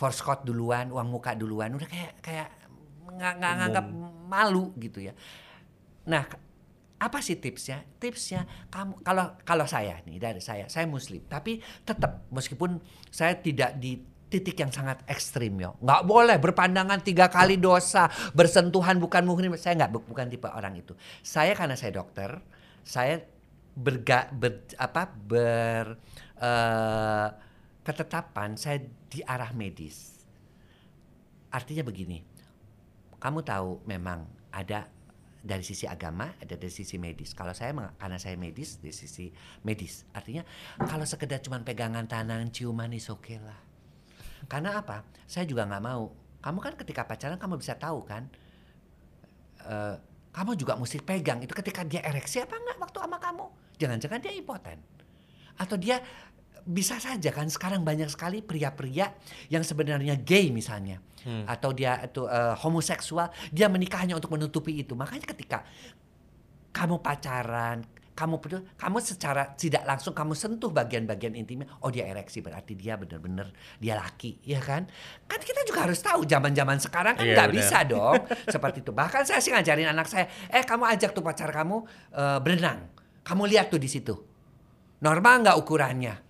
[0.00, 2.48] Force code duluan, uang muka duluan, udah kayak kayak
[3.04, 3.86] nggak nggak nganggap
[4.32, 5.12] malu gitu ya.
[6.08, 6.24] Nah,
[7.00, 7.80] apa sih tipsnya?
[7.96, 12.76] Tipsnya kamu kalau kalau saya nih dari saya, saya muslim, tapi tetap meskipun
[13.08, 13.96] saya tidak di
[14.30, 19.56] titik yang sangat ekstrim ya, nggak boleh berpandangan tiga kali dosa, bersentuhan bukan muhrim.
[19.56, 20.92] Saya nggak bu- bukan tipe orang itu.
[21.24, 22.36] Saya karena saya dokter,
[22.84, 23.24] saya
[23.74, 25.96] berga, ber, apa ber
[26.36, 27.28] eh,
[27.80, 30.20] ketetapan saya di arah medis.
[31.50, 32.22] Artinya begini,
[33.18, 34.86] kamu tahu memang ada
[35.40, 37.32] dari sisi agama, ada dari sisi medis.
[37.32, 39.32] Kalau saya karena saya medis dari sisi
[39.64, 40.44] medis, artinya
[40.76, 43.56] kalau sekedar cuma pegangan tangan, ciuman is oke lah.
[44.46, 45.04] Karena apa?
[45.24, 46.12] Saya juga nggak mau.
[46.40, 48.28] Kamu kan ketika pacaran kamu bisa tahu kan,
[49.64, 49.96] eh,
[50.30, 53.46] kamu juga mesti pegang itu ketika dia ereksi apa enggak waktu sama kamu.
[53.80, 54.78] Jangan-jangan dia impoten.
[55.56, 56.00] Atau dia
[56.66, 59.12] bisa saja kan sekarang banyak sekali pria-pria
[59.48, 61.00] yang sebenarnya gay misalnya.
[61.44, 64.96] Atau dia itu eh, homoseksual dia menikah hanya untuk menutupi itu.
[64.96, 65.64] Makanya ketika
[66.72, 72.44] kamu pacaran kamu peduli, kamu secara tidak langsung kamu sentuh bagian-bagian intimnya oh dia ereksi
[72.44, 73.48] berarti dia benar-benar
[73.80, 74.84] dia laki ya kan?
[75.24, 77.60] Kan kita juga harus tahu zaman-zaman sekarang kan Iya, nggak benar.
[77.64, 78.92] bisa dong seperti itu.
[78.92, 81.80] Bahkan saya sih ngajarin anak saya eh kamu ajak tuh pacar kamu
[82.12, 82.92] eh, berenang.
[83.24, 84.12] Kamu lihat tuh di situ.
[85.00, 86.29] Normal nggak ukurannya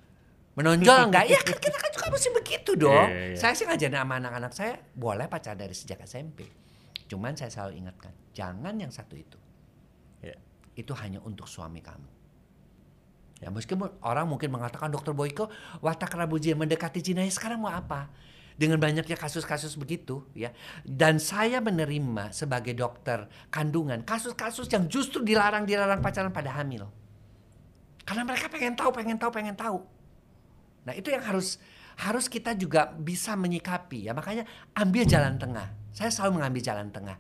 [0.58, 3.38] menonjol nggak ya kan kita kan juga mesti begitu dong Iya, iya, iya.
[3.38, 6.46] saya sih ngajarin sama anak-anak saya boleh pacar dari sejak SMP
[7.06, 9.38] cuman saya selalu ingatkan jangan yang satu itu
[10.20, 10.36] Ya.
[10.76, 12.04] itu hanya untuk suami kamu.
[13.40, 15.48] Ya meskipun orang mungkin mengatakan dokter Boyko
[15.80, 18.12] watak Rabu Jin mendekati Cina ya sekarang mau apa?
[18.60, 20.52] Dengan banyaknya kasus-kasus begitu ya.
[20.84, 26.84] Dan saya menerima sebagai dokter kandungan kasus-kasus yang justru dilarang-dilarang pacaran pada hamil.
[28.04, 29.78] Karena mereka pengen tahu, pengen tahu, pengen tahu.
[30.90, 31.62] Nah, itu yang harus
[32.02, 34.12] harus kita juga bisa menyikapi ya.
[34.12, 34.42] Makanya
[34.74, 35.70] ambil jalan tengah.
[35.94, 37.14] Saya selalu mengambil jalan tengah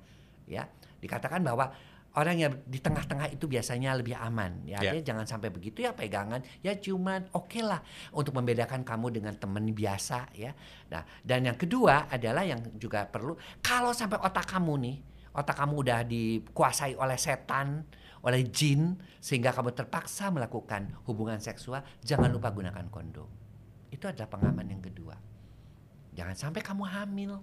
[0.50, 0.66] ya.
[0.98, 1.70] Dikatakan bahwa
[2.18, 4.66] orang yang di tengah-tengah itu biasanya lebih aman.
[4.66, 6.42] Ya, artinya jangan sampai begitu ya pegangan.
[6.66, 7.78] Ya cuman oke lah
[8.10, 10.50] untuk membedakan kamu dengan teman biasa ya.
[10.90, 14.96] Nah, dan yang kedua adalah yang juga perlu kalau sampai otak kamu nih,
[15.38, 17.86] otak kamu udah dikuasai oleh setan,
[18.26, 23.39] oleh jin sehingga kamu terpaksa melakukan hubungan seksual, jangan lupa gunakan kondom.
[24.00, 25.12] Itu adalah pengaman yang kedua.
[26.16, 27.36] Jangan sampai kamu hamil.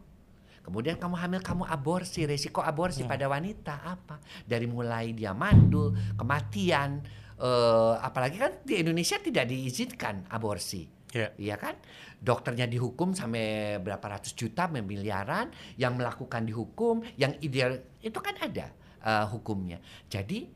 [0.66, 2.26] Kemudian kamu hamil, kamu aborsi.
[2.26, 4.18] Resiko aborsi pada wanita apa?
[4.42, 7.06] Dari mulai dia mandul, kematian.
[7.38, 10.90] eh, apalagi kan di Indonesia tidak diizinkan aborsi.
[11.14, 11.30] Ya.
[11.38, 11.78] Iya kan?
[12.18, 15.54] Dokternya dihukum sampai berapa ratus juta, miliaran.
[15.78, 18.74] Yang melakukan dihukum, yang ideal itu kan ada
[19.06, 19.78] eh, hukumnya.
[20.10, 20.50] Jadi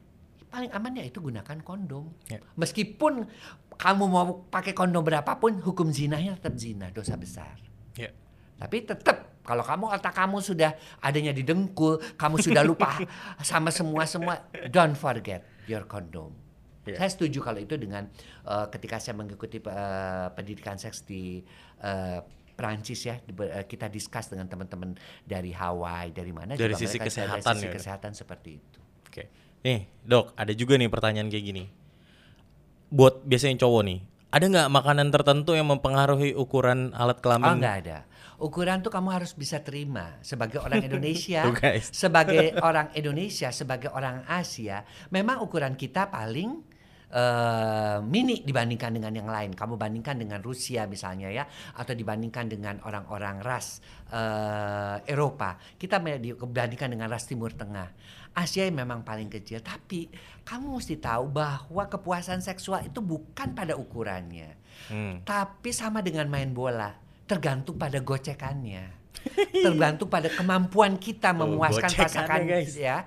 [0.52, 2.12] paling aman ya itu gunakan kondom.
[2.28, 2.44] Ya.
[2.60, 3.24] Meskipun
[3.82, 7.58] kamu mau pakai kondom berapapun, hukum zinanya tetap zina, dosa besar.
[7.98, 8.14] Ya.
[8.62, 13.02] Tapi tetap kalau kamu otak kamu sudah adanya di dengkul, kamu sudah lupa
[13.42, 16.38] sama semua semua, don't forget your condom.
[16.86, 17.02] Yeah.
[17.02, 18.06] Saya setuju kalau itu dengan
[18.46, 21.42] eh, ketika saya mengikuti eh, pendidikan seks di
[21.82, 22.20] eh,
[22.54, 23.18] Perancis ya,
[23.66, 24.94] kita discuss dengan teman-teman
[25.26, 27.74] dari Hawaii, dari mana Dari juga sisi kesehatan dari sisi ya.
[27.74, 28.80] kesehatan seperti itu.
[29.10, 29.24] Oke.
[29.66, 31.81] Nih, Dok, ada juga nih pertanyaan kayak gini.
[32.92, 34.00] Buat biasanya cowok nih,
[34.32, 37.60] ada nggak makanan tertentu yang mempengaruhi ukuran alat Oh kelamin?
[37.60, 37.98] enggak ada.
[38.42, 41.46] Ukuran tuh kamu harus bisa terima sebagai orang Indonesia,
[42.04, 44.82] sebagai orang Indonesia, sebagai orang Asia,
[45.14, 46.58] memang ukuran kita paling
[47.12, 49.52] eh, mini dibandingkan dengan yang lain.
[49.54, 51.46] Kamu bandingkan dengan Rusia misalnya ya,
[51.78, 55.60] atau dibandingkan dengan orang-orang ras eh, Eropa.
[55.78, 57.94] Kita dibandingkan dengan ras Timur Tengah.
[58.32, 60.08] Asia yang memang paling kecil, tapi
[60.48, 64.56] kamu mesti tahu bahwa kepuasan seksual itu bukan pada ukurannya.
[64.88, 65.20] Hmm.
[65.28, 66.96] Tapi sama dengan main bola,
[67.28, 69.04] tergantung pada gocekannya.
[69.54, 72.42] tergantung pada kemampuan kita Tuh, memuaskan gocekannya, pasangan
[72.74, 72.98] ya.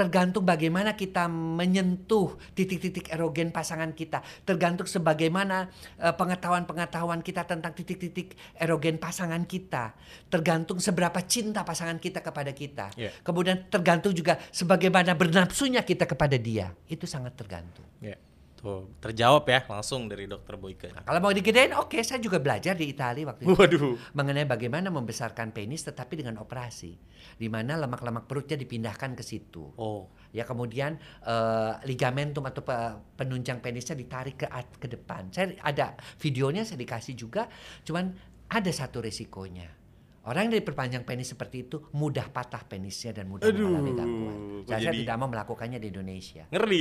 [0.00, 4.24] Tergantung bagaimana kita menyentuh titik-titik erogen pasangan kita.
[4.48, 5.68] Tergantung sebagaimana
[6.00, 9.92] eh, pengetahuan-pengetahuan kita tentang titik-titik erogen pasangan kita.
[10.32, 12.96] Tergantung seberapa cinta pasangan kita kepada kita.
[12.96, 13.12] Iya.
[13.20, 16.72] Kemudian tergantung juga sebagaimana bernafsunya kita kepada dia.
[16.88, 17.84] Itu sangat tergantung.
[18.00, 18.16] Ya.
[18.60, 20.92] Tuh, terjawab ya langsung dari Dokter Boyke.
[20.92, 23.96] Kalau mau digedein, oke, saya juga belajar di Italia waktu itu Waduh.
[24.12, 26.92] mengenai bagaimana membesarkan penis tetapi dengan operasi,
[27.40, 29.72] di mana lemak-lemak perutnya dipindahkan ke situ.
[29.80, 30.12] Oh.
[30.36, 34.46] Ya kemudian eh, ligamentum atau pe- penunjang penisnya ditarik ke
[34.76, 35.32] ke depan.
[35.32, 37.48] Saya ada videonya saya dikasih juga,
[37.88, 38.12] cuman
[38.52, 39.79] ada satu resikonya.
[40.20, 44.36] Orang yang diperpanjang penis seperti itu mudah patah penisnya dan mudah Aduh, mengalami gangguan.
[44.68, 46.44] Saya, saya jadi- tidak mau melakukannya di Indonesia.
[46.52, 46.80] Ngeri.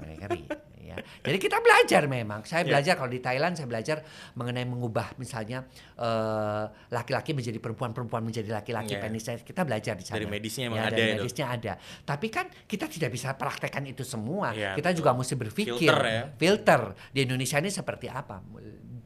[0.00, 0.40] Ngeri
[0.88, 0.96] ya.
[1.20, 2.48] Jadi kita belajar memang.
[2.48, 2.72] Saya Ya.
[2.72, 4.00] belajar kalau di Thailand saya belajar
[4.32, 5.68] mengenai mengubah misalnya
[6.00, 9.04] eh, laki-laki menjadi perempuan, perempuan menjadi laki-laki Ya.
[9.04, 9.36] penisnya.
[9.36, 10.16] Kita belajar di sana.
[10.16, 11.72] Dari medisnya emang Ya, ada dari ya, medisnya ada.
[12.02, 14.56] Tapi kan kita tidak bisa praktekkan itu semua.
[14.56, 15.04] Ya, kita betul.
[15.04, 16.22] juga mesti berpikir Filter ya.
[16.40, 16.80] filter
[17.12, 18.40] di Indonesia ini seperti apa.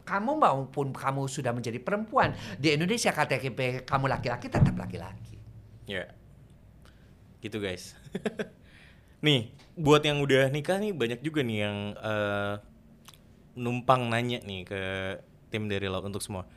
[0.02, 5.38] Kamu maupun kamu sudah menjadi perempuan di Indonesia KTP kamu laki-laki tetap laki-laki.
[5.86, 6.10] Ya.
[7.38, 7.94] Gitu guys.
[9.26, 12.54] nih, buat yang udah nikah nih banyak juga nih yang eh,
[13.56, 14.82] numpang nanya nih ke
[15.52, 16.48] tim dari Laut untuk semua.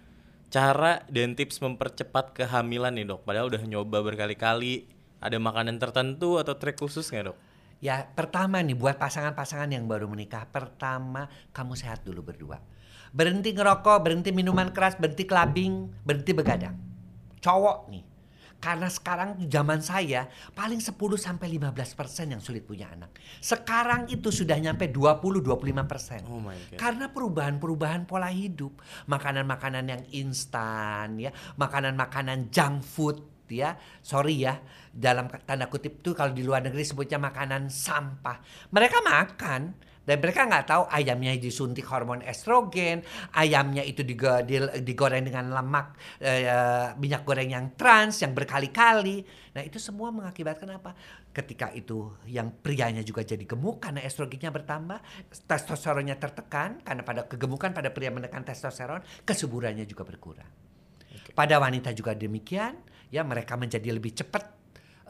[0.50, 3.28] Cara dan tips mempercepat kehamilan nih dok.
[3.28, 4.88] Padahal udah nyoba berkali-kali.
[5.20, 7.38] Ada makanan tertentu atau trik khusus nggak dok?
[7.84, 12.58] Ya, pertama nih buat pasangan-pasangan yang baru menikah, pertama kamu sehat dulu berdua.
[13.16, 16.76] Berhenti ngerokok, berhenti minuman keras, berhenti clubbing, berhenti begadang.
[17.40, 18.04] Cowok nih.
[18.60, 20.26] Karena sekarang zaman saya
[20.58, 23.14] paling 10 sampai 15% yang sulit punya anak.
[23.38, 26.26] Sekarang itu sudah nyampe 20-25%.
[26.26, 26.80] Oh my god.
[26.80, 31.30] Karena perubahan-perubahan pola hidup, makanan-makanan yang instan ya,
[31.62, 33.22] makanan-makanan junk food
[33.54, 33.78] ya.
[34.02, 34.58] Sorry ya,
[34.90, 38.42] dalam tanda kutip tuh kalau di luar negeri sebutnya makanan sampah.
[38.74, 39.62] Mereka makan
[40.06, 43.02] dan mereka nggak tahu ayamnya disuntik hormon estrogen,
[43.34, 49.26] ayamnya itu digo- di- digoreng dengan lemak eh, minyak goreng yang trans yang berkali-kali.
[49.58, 50.94] Nah itu semua mengakibatkan apa?
[51.34, 55.02] Ketika itu yang prianya juga jadi gemuk karena estrogennya bertambah,
[55.50, 60.48] testosteronnya tertekan karena pada kegemukan pada pria menekan testosteron, kesuburannya juga berkurang.
[61.36, 62.78] Pada wanita juga demikian,
[63.12, 64.44] ya mereka menjadi lebih cepat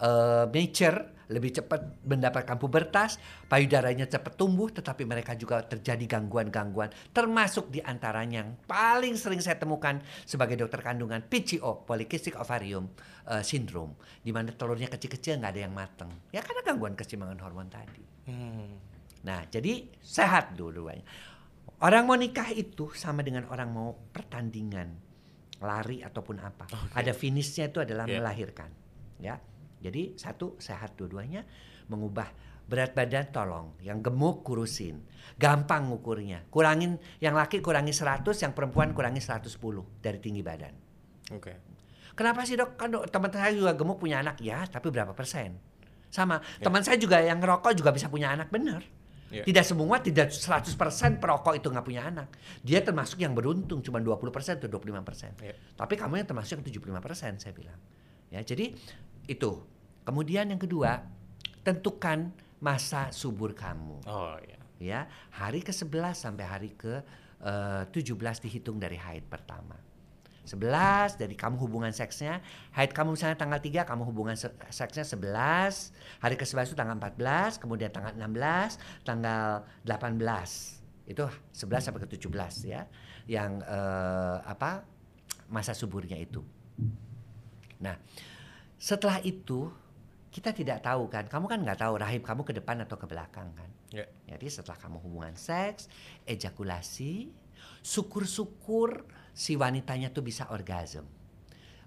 [0.01, 3.17] eh, mature, lebih cepat mendapatkan pubertas,
[3.49, 9.57] payudaranya cepat tumbuh, tetapi mereka juga terjadi gangguan-gangguan, termasuk di antaranya yang paling sering saya
[9.57, 12.89] temukan sebagai dokter kandungan PCO, polycystic ovarium
[13.25, 17.69] eh, syndrome, di mana telurnya kecil-kecil nggak ada yang mateng, ya karena gangguan keseimbangan hormon
[17.71, 18.03] tadi.
[18.29, 18.77] Hmm.
[19.25, 21.01] Nah, jadi sehat dulu-duanya.
[21.81, 24.93] Orang mau nikah itu sama dengan orang mau pertandingan,
[25.59, 26.69] lari ataupun apa.
[26.93, 28.21] Ada finishnya itu adalah Iya.
[28.21, 28.69] melahirkan,
[29.17, 29.35] ya.
[29.81, 31.43] Jadi satu sehat dua-duanya,
[31.91, 32.29] mengubah
[32.65, 35.05] berat badan tolong, yang gemuk kurusin,
[35.37, 36.49] gampang ngukurnya.
[36.49, 39.53] Kurangin yang laki kurangi 100, yang perempuan kurangi 110
[40.01, 40.73] dari tinggi badan.
[41.33, 41.53] Oke.
[42.17, 42.79] Kenapa sih dok?
[42.79, 45.59] Kan teman saya juga gemuk punya anak ya, tapi berapa persen?
[46.09, 48.81] Sama teman saya juga yang ngerokok juga bisa punya anak bener.
[49.33, 49.43] Ya.
[49.43, 52.29] Tidak semua tidak 100% perokok itu nggak punya anak.
[52.63, 55.43] Dia termasuk yang beruntung cuma 20% atau 25%.
[55.43, 55.53] Ya.
[55.75, 57.77] Tapi kamu yang termasuk yang 75% saya bilang.
[58.31, 58.73] Ya, jadi
[59.25, 59.61] itu.
[60.05, 61.01] Kemudian yang kedua,
[61.65, 62.29] tentukan
[62.61, 64.05] masa subur kamu.
[64.05, 64.59] Oh iya.
[64.75, 64.99] Ya,
[65.31, 69.79] hari ke-11 sampai hari ke-17 dihitung dari haid pertama.
[70.45, 72.37] 11 dari kamu hubungan seksnya,
[72.77, 75.89] haid kamu misalnya tanggal 3, kamu hubungan se- seksnya 11,
[76.21, 80.85] hari ke-11 itu tanggal 14, kemudian tanggal 16, tanggal 18.
[81.09, 82.85] Itu 11 sampai ke-17 ya.
[83.25, 84.85] Yang eh, apa?
[85.49, 86.41] masa suburnya itu.
[87.77, 87.95] Nah,
[88.75, 89.71] setelah itu
[90.35, 93.55] kita tidak tahu kan, kamu kan nggak tahu rahim kamu ke depan atau ke belakang
[93.55, 93.71] kan.
[93.87, 94.03] Ya.
[94.27, 95.87] Jadi setelah kamu hubungan seks,
[96.27, 97.31] ejakulasi,
[97.79, 101.07] syukur-syukur si wanitanya tuh bisa orgasm.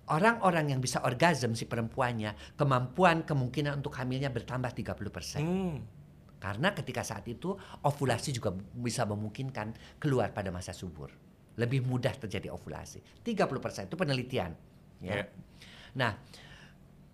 [0.09, 5.45] Orang-orang yang bisa orgasm si perempuannya, kemampuan kemungkinan untuk hamilnya bertambah 30%.
[5.45, 5.85] Hmm.
[6.41, 7.53] Karena ketika saat itu
[7.85, 11.13] ovulasi juga bisa memungkinkan keluar pada masa subur.
[11.61, 13.05] Lebih mudah terjadi ovulasi.
[13.21, 14.57] 30% itu penelitian.
[15.05, 15.21] Ya.
[15.21, 15.25] Ya.
[15.99, 16.17] Nah,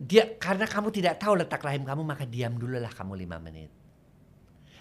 [0.04, 3.70] dia karena kamu tidak tahu letak rahim kamu maka diam dulu lah kamu 5 menit.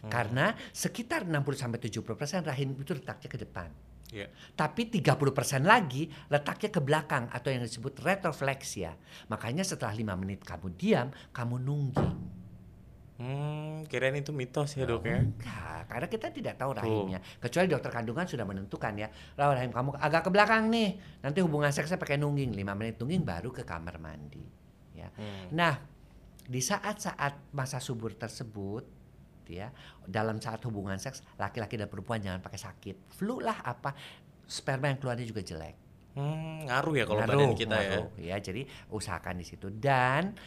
[0.04, 3.72] Karena sekitar 60 sampai 70% rahim itu letaknya ke depan.
[4.12, 4.28] Ya.
[4.54, 9.00] Tapi 30% lagi letaknya ke belakang atau yang disebut retrofleksia.
[9.32, 12.16] Makanya setelah 5 menit kamu diam, kamu nungging.
[13.14, 15.24] Hmm, kirain itu mitos ya dok ya.
[15.24, 17.24] Enggak, karena kita tidak tahu rahimnya.
[17.40, 19.08] Kecuali dokter kandungan sudah menentukan ya,
[19.40, 21.00] "Lah, rahim kamu agak ke belakang nih.
[21.24, 24.63] Nanti hubungan seksnya pakai nungging, 5 menit nungging baru ke kamar mandi."
[24.94, 25.10] Ya.
[25.18, 25.50] Hmm.
[25.54, 25.74] Nah,
[26.44, 28.86] di saat-saat masa subur tersebut
[29.48, 29.74] ya,
[30.06, 32.96] dalam saat hubungan seks laki-laki dan perempuan jangan pakai sakit.
[33.16, 33.96] Flu lah apa,
[34.46, 35.76] sperma yang keluarnya juga jelek.
[36.14, 38.38] Hmm, ngaruh ya kalau Ngaruh, badan kita ngaruh, ya.
[38.38, 38.62] Jadi
[38.94, 40.38] usahakan di situ dan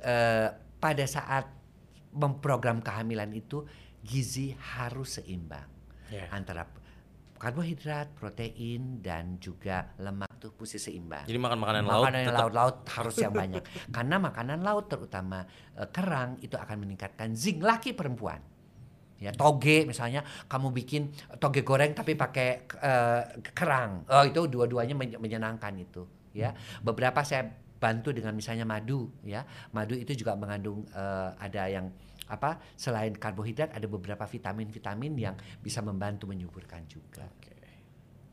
[0.00, 0.48] eh,
[0.80, 1.52] pada saat
[2.16, 3.64] memprogram kehamilan itu
[4.00, 5.68] gizi harus seimbang
[6.08, 6.24] ya.
[6.24, 6.26] Ya.
[6.32, 6.64] antara
[7.36, 11.22] karbohidrat, protein dan juga lemak tuh mesti seimbang.
[11.22, 13.62] Jadi makan makanan laut Makanan tetap laut-laut harus yang banyak
[13.96, 15.46] karena makanan laut terutama
[15.78, 18.42] eh, kerang itu akan meningkatkan zinc laki perempuan.
[19.22, 23.22] Ya toge misalnya kamu bikin toge goreng tapi pakai eh,
[23.54, 24.02] kerang.
[24.10, 26.02] Oh itu dua-duanya men- menyenangkan itu
[26.34, 26.50] ya.
[26.82, 27.46] Beberapa saya
[27.78, 29.46] bantu dengan misalnya madu ya.
[29.70, 31.86] Madu itu juga mengandung eh, ada yang
[32.26, 37.22] apa selain karbohidrat ada beberapa vitamin-vitamin yang bisa membantu menyuburkan juga.
[37.28, 37.51] Oke.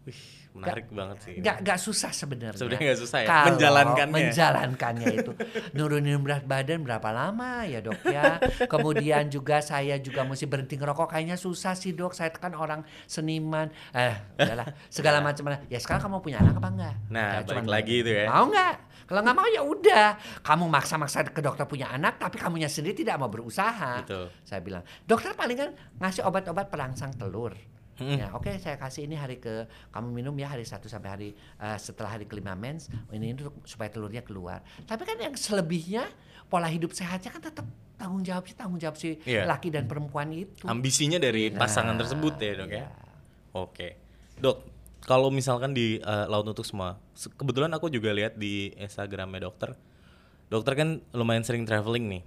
[0.10, 0.18] Wih,
[0.58, 1.34] menarik banget sih.
[1.38, 2.58] Nggak nggak susah sebenarnya.
[2.58, 4.16] Sebenarnya nggak susah ya, Kalau menjalankannya.
[4.18, 5.32] Menjalankannya itu.
[5.78, 8.42] Nurunin berat badan berapa lama ya dok ya.
[8.66, 11.14] Kemudian juga saya juga mesti berhenti ngerokok.
[11.14, 12.18] Kayaknya susah sih dok.
[12.18, 13.70] Saya kan orang seniman.
[13.94, 15.54] Eh udahlah segala macam.
[15.70, 16.96] Ya sekarang kamu punya anak apa enggak?
[17.14, 18.26] Nah, Ya, balik cuman- lagi itu ya.
[18.26, 18.76] Mau nggak?
[19.06, 20.08] Kalau nggak mau ya udah.
[20.42, 24.02] Kamu maksa-maksa ke dokter punya anak, tapi kamunya sendiri tidak mau berusaha.
[24.06, 24.30] Betul.
[24.46, 27.54] Saya bilang, dokter paling kan ngasih obat-obat perangsang telur.
[28.00, 28.16] Hmm.
[28.16, 31.78] Ya, oke saya kasih ini hari ke kamu minum ya hari satu sampai hari eh,
[31.78, 34.64] setelah hari kelima mens ini untuk supaya telurnya keluar.
[34.82, 36.08] Tapi kan yang selebihnya
[36.46, 39.44] pola hidup sehatnya kan tetap tanggung jawab sih tanggung jawab si Iya.
[39.46, 40.64] laki dan perempuan itu.
[40.64, 42.78] Ambisinya dari pasangan Nah, tersebut ya dok ya.
[42.78, 42.88] iya.
[43.52, 43.88] Oke,
[44.36, 44.58] dok.
[45.02, 49.76] Kalau misalkan di eh, laut untuk semua, se- kebetulan aku juga lihat di Instagramnya dokter.
[50.48, 52.24] Dokter kan lumayan sering traveling nih.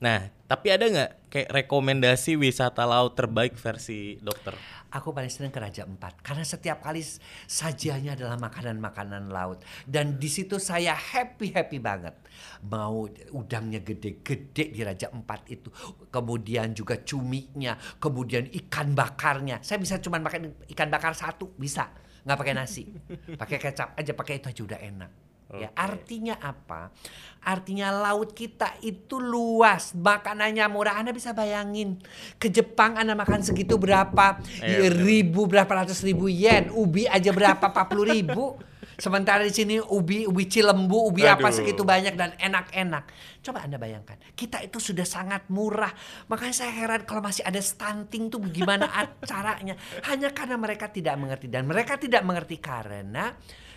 [0.00, 4.56] Nah, tapi ada nggak kayak rekomendasi wisata laut terbaik versi dokter?
[4.88, 7.04] Aku paling senang ke Raja Empat karena setiap kali
[7.44, 12.16] sajiannya adalah makanan-makanan laut dan di situ saya happy happy banget.
[12.64, 15.68] Mau udangnya gede-gede di Raja Empat itu,
[16.08, 19.60] kemudian juga cuminya, kemudian ikan bakarnya.
[19.60, 21.92] Saya bisa cuma makan ikan bakar satu bisa,
[22.24, 22.88] nggak pakai nasi,
[23.40, 25.27] pakai kecap aja, pakai itu aja udah enak.
[25.48, 25.80] Ya, Oke.
[25.80, 26.92] artinya apa?
[27.40, 31.00] Artinya laut kita itu luas, makanannya murah.
[31.00, 31.96] Anda bisa bayangin
[32.36, 35.08] ke Jepang Anda makan segitu berapa Iya, bener.
[35.08, 38.60] ribu, berapa ratus ribu yen, ubi aja berapa 40 ribu.
[38.98, 41.62] Sementara di sini ubi, ubi cilembu, ubi apa Aduh.
[41.62, 43.08] segitu banyak dan enak-enak.
[43.40, 45.94] Coba Anda bayangkan, kita itu sudah sangat murah.
[46.28, 48.84] Makanya saya heran kalau masih ada stunting tuh gimana
[49.24, 49.78] caranya.
[50.04, 53.32] Hanya karena mereka tidak mengerti dan mereka tidak mengerti karena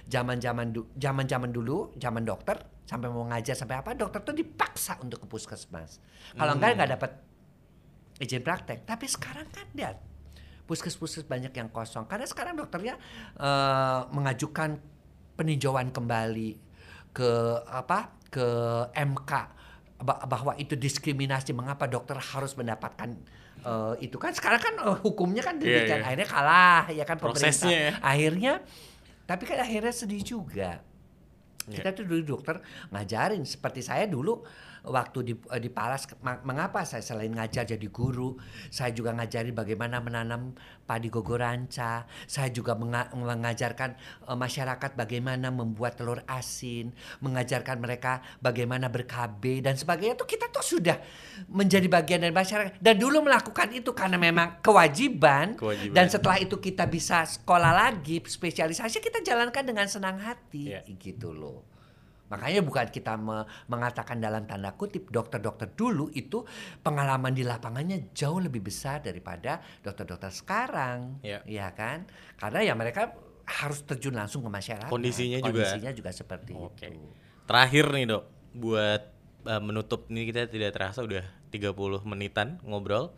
[0.06, 5.22] zaman-zaman du- zaman-zaman dulu, zaman dokter sampai mau ngajar sampai apa, dokter tuh dipaksa untuk
[5.22, 6.02] ke puskesmas.
[6.32, 7.12] Kalau enggak nggak dapat
[8.18, 8.84] izin praktek.
[8.84, 9.98] Tapi sekarang kan lihat
[10.64, 12.96] puskes-puskes banyak yang kosong karena sekarang dokternya
[13.36, 14.80] eh, mengajukan
[15.34, 16.56] peninjauan kembali
[17.12, 17.32] ke
[17.66, 18.48] apa ke
[18.94, 19.32] MK
[20.00, 23.10] ba- bahwa itu diskriminasi mengapa dokter harus mendapatkan
[23.60, 26.06] eh, itu kan sekarang kan eh, hukumnya kan Iya, demikian iya.
[26.08, 27.76] akhirnya kalah ya kan Prosesnya ya.
[27.92, 28.54] pemerintah akhirnya
[29.32, 30.84] tapi kan akhirnya sedih juga
[31.70, 31.78] Iya.
[31.78, 32.58] kita tuh dulu dokter
[32.90, 34.42] ngajarin seperti saya dulu
[34.84, 36.10] waktu di di Palas
[36.42, 42.74] mengapa saya selain ngajar jadi guru saya juga ngajari bagaimana menanam padi gogoranca saya juga
[42.74, 50.18] menga- mengajarkan eh, masyarakat bagaimana membuat telur asin mengajarkan mereka bagaimana ber-KB dan sebagainya.
[50.18, 50.98] Tuh kita tuh sudah
[51.48, 52.78] menjadi bagian dari masyarakat.
[52.82, 55.96] Dan dulu melakukan itu karena memang kewajiban, Kewajiban.
[55.96, 60.74] dan setelah itu kita bisa sekolah lagi spesialisasi kita jalankan dengan senang hati.
[60.74, 60.84] Iya.
[61.00, 61.71] gitu loh
[62.32, 66.48] makanya bukan kita me- mengatakan dalam tanda kutip dokter-dokter dulu itu
[66.80, 71.44] pengalaman di lapangannya jauh lebih besar daripada dokter-dokter sekarang Iya.
[71.44, 72.08] ya kan
[72.40, 73.12] karena ya mereka
[73.44, 75.52] harus terjun langsung ke masyarakat Kondisinya juga.
[75.52, 76.88] kondisinya juga seperti Oke.
[76.88, 77.04] itu
[77.44, 78.24] Terakhir nih dok,
[78.54, 79.02] buat
[79.44, 81.76] uh, menutup ini kita tidak terasa udah 30
[82.06, 83.12] menitan ngobrol.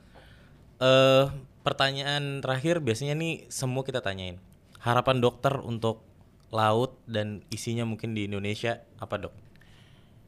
[0.79, 1.25] Eh
[1.61, 4.41] pertanyaan terakhir biasanya nih semua kita tanyain.
[4.81, 6.01] Harapan dokter untuk
[6.53, 9.33] laut dan isinya mungkin di Indonesia apa dok?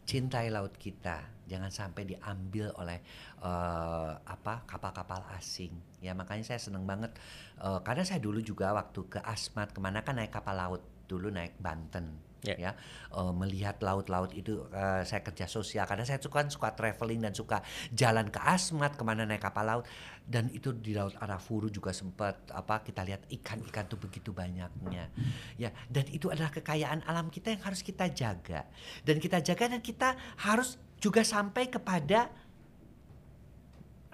[0.05, 3.01] cintai laut kita jangan sampai diambil oleh
[3.41, 7.13] eh, apa kapal-kapal asing ya makanya saya seneng banget
[7.61, 11.33] eh, karena saya dulu juga waktu ke Asmat ke mana kan naik kapal laut dulu
[11.33, 12.55] naik Banten Ya.
[12.69, 12.71] ya
[13.15, 15.87] Eh, melihat laut-laut itu eh, saya kerja sosial.
[15.87, 17.63] Karena saya suka suka traveling dan suka
[17.95, 19.85] jalan ke Asmat ke mana naik kapal laut.
[20.25, 25.07] Dan itu di laut Arafuru juga sempat apa kita lihat ikan-ikan tuh begitu banyaknya.
[25.55, 28.67] Ya dan itu adalah kekayaan alam kita yang harus kita jaga.
[29.07, 32.27] Dan kita jaga dan kita harus juga sampai kepada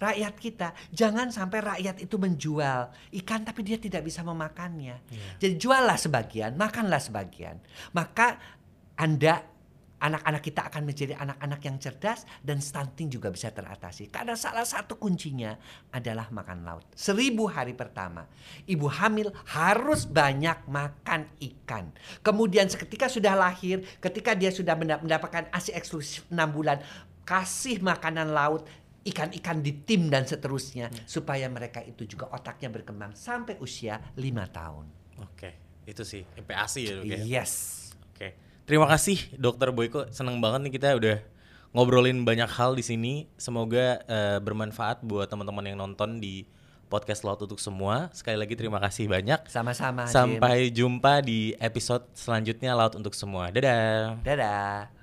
[0.02, 2.90] rakyat kita jangan sampai rakyat itu menjual
[3.22, 5.06] ikan tapi dia tidak bisa memakannya.
[5.38, 7.62] Jadi juallah sebagian makanlah sebagian.
[7.94, 8.42] Maka
[8.98, 9.52] anda
[10.02, 14.10] anak-anak kita akan menjadi anak-anak yang cerdas dan stunting juga bisa teratasi.
[14.10, 15.54] Karena salah satu kuncinya
[15.94, 16.90] adalah makan laut.
[16.98, 18.26] Seribu hari pertama
[18.66, 21.94] ibu hamil harus banyak makan ikan.
[22.26, 26.82] Kemudian seketika sudah lahir ketika dia sudah menda- mendapatkan asi eksklusif 6 bulan
[27.22, 28.66] kasih makanan laut
[29.02, 34.86] ikan-ikan di tim dan seterusnya supaya mereka itu juga otaknya berkembang sampai usia lima tahun.
[35.22, 37.18] Oke, itu sih MPASI ya dok ya.
[37.42, 37.54] Yes.
[38.14, 38.38] Oke,
[38.70, 40.10] terima kasih Dokter Boyko.
[40.14, 41.18] Seneng banget nih kita udah
[41.74, 43.26] ngobrolin banyak hal di sini.
[43.42, 46.46] Semoga eh, bermanfaat buat teman-teman yang nonton di
[46.92, 48.12] podcast Laut untuk semua.
[48.12, 49.48] Sekali lagi terima kasih banyak.
[49.48, 50.06] Sama-sama.
[50.06, 50.14] Jim.
[50.14, 53.48] Sampai jumpa di episode selanjutnya Laut untuk semua.
[53.50, 54.20] Dadah.
[54.22, 55.01] Dadah.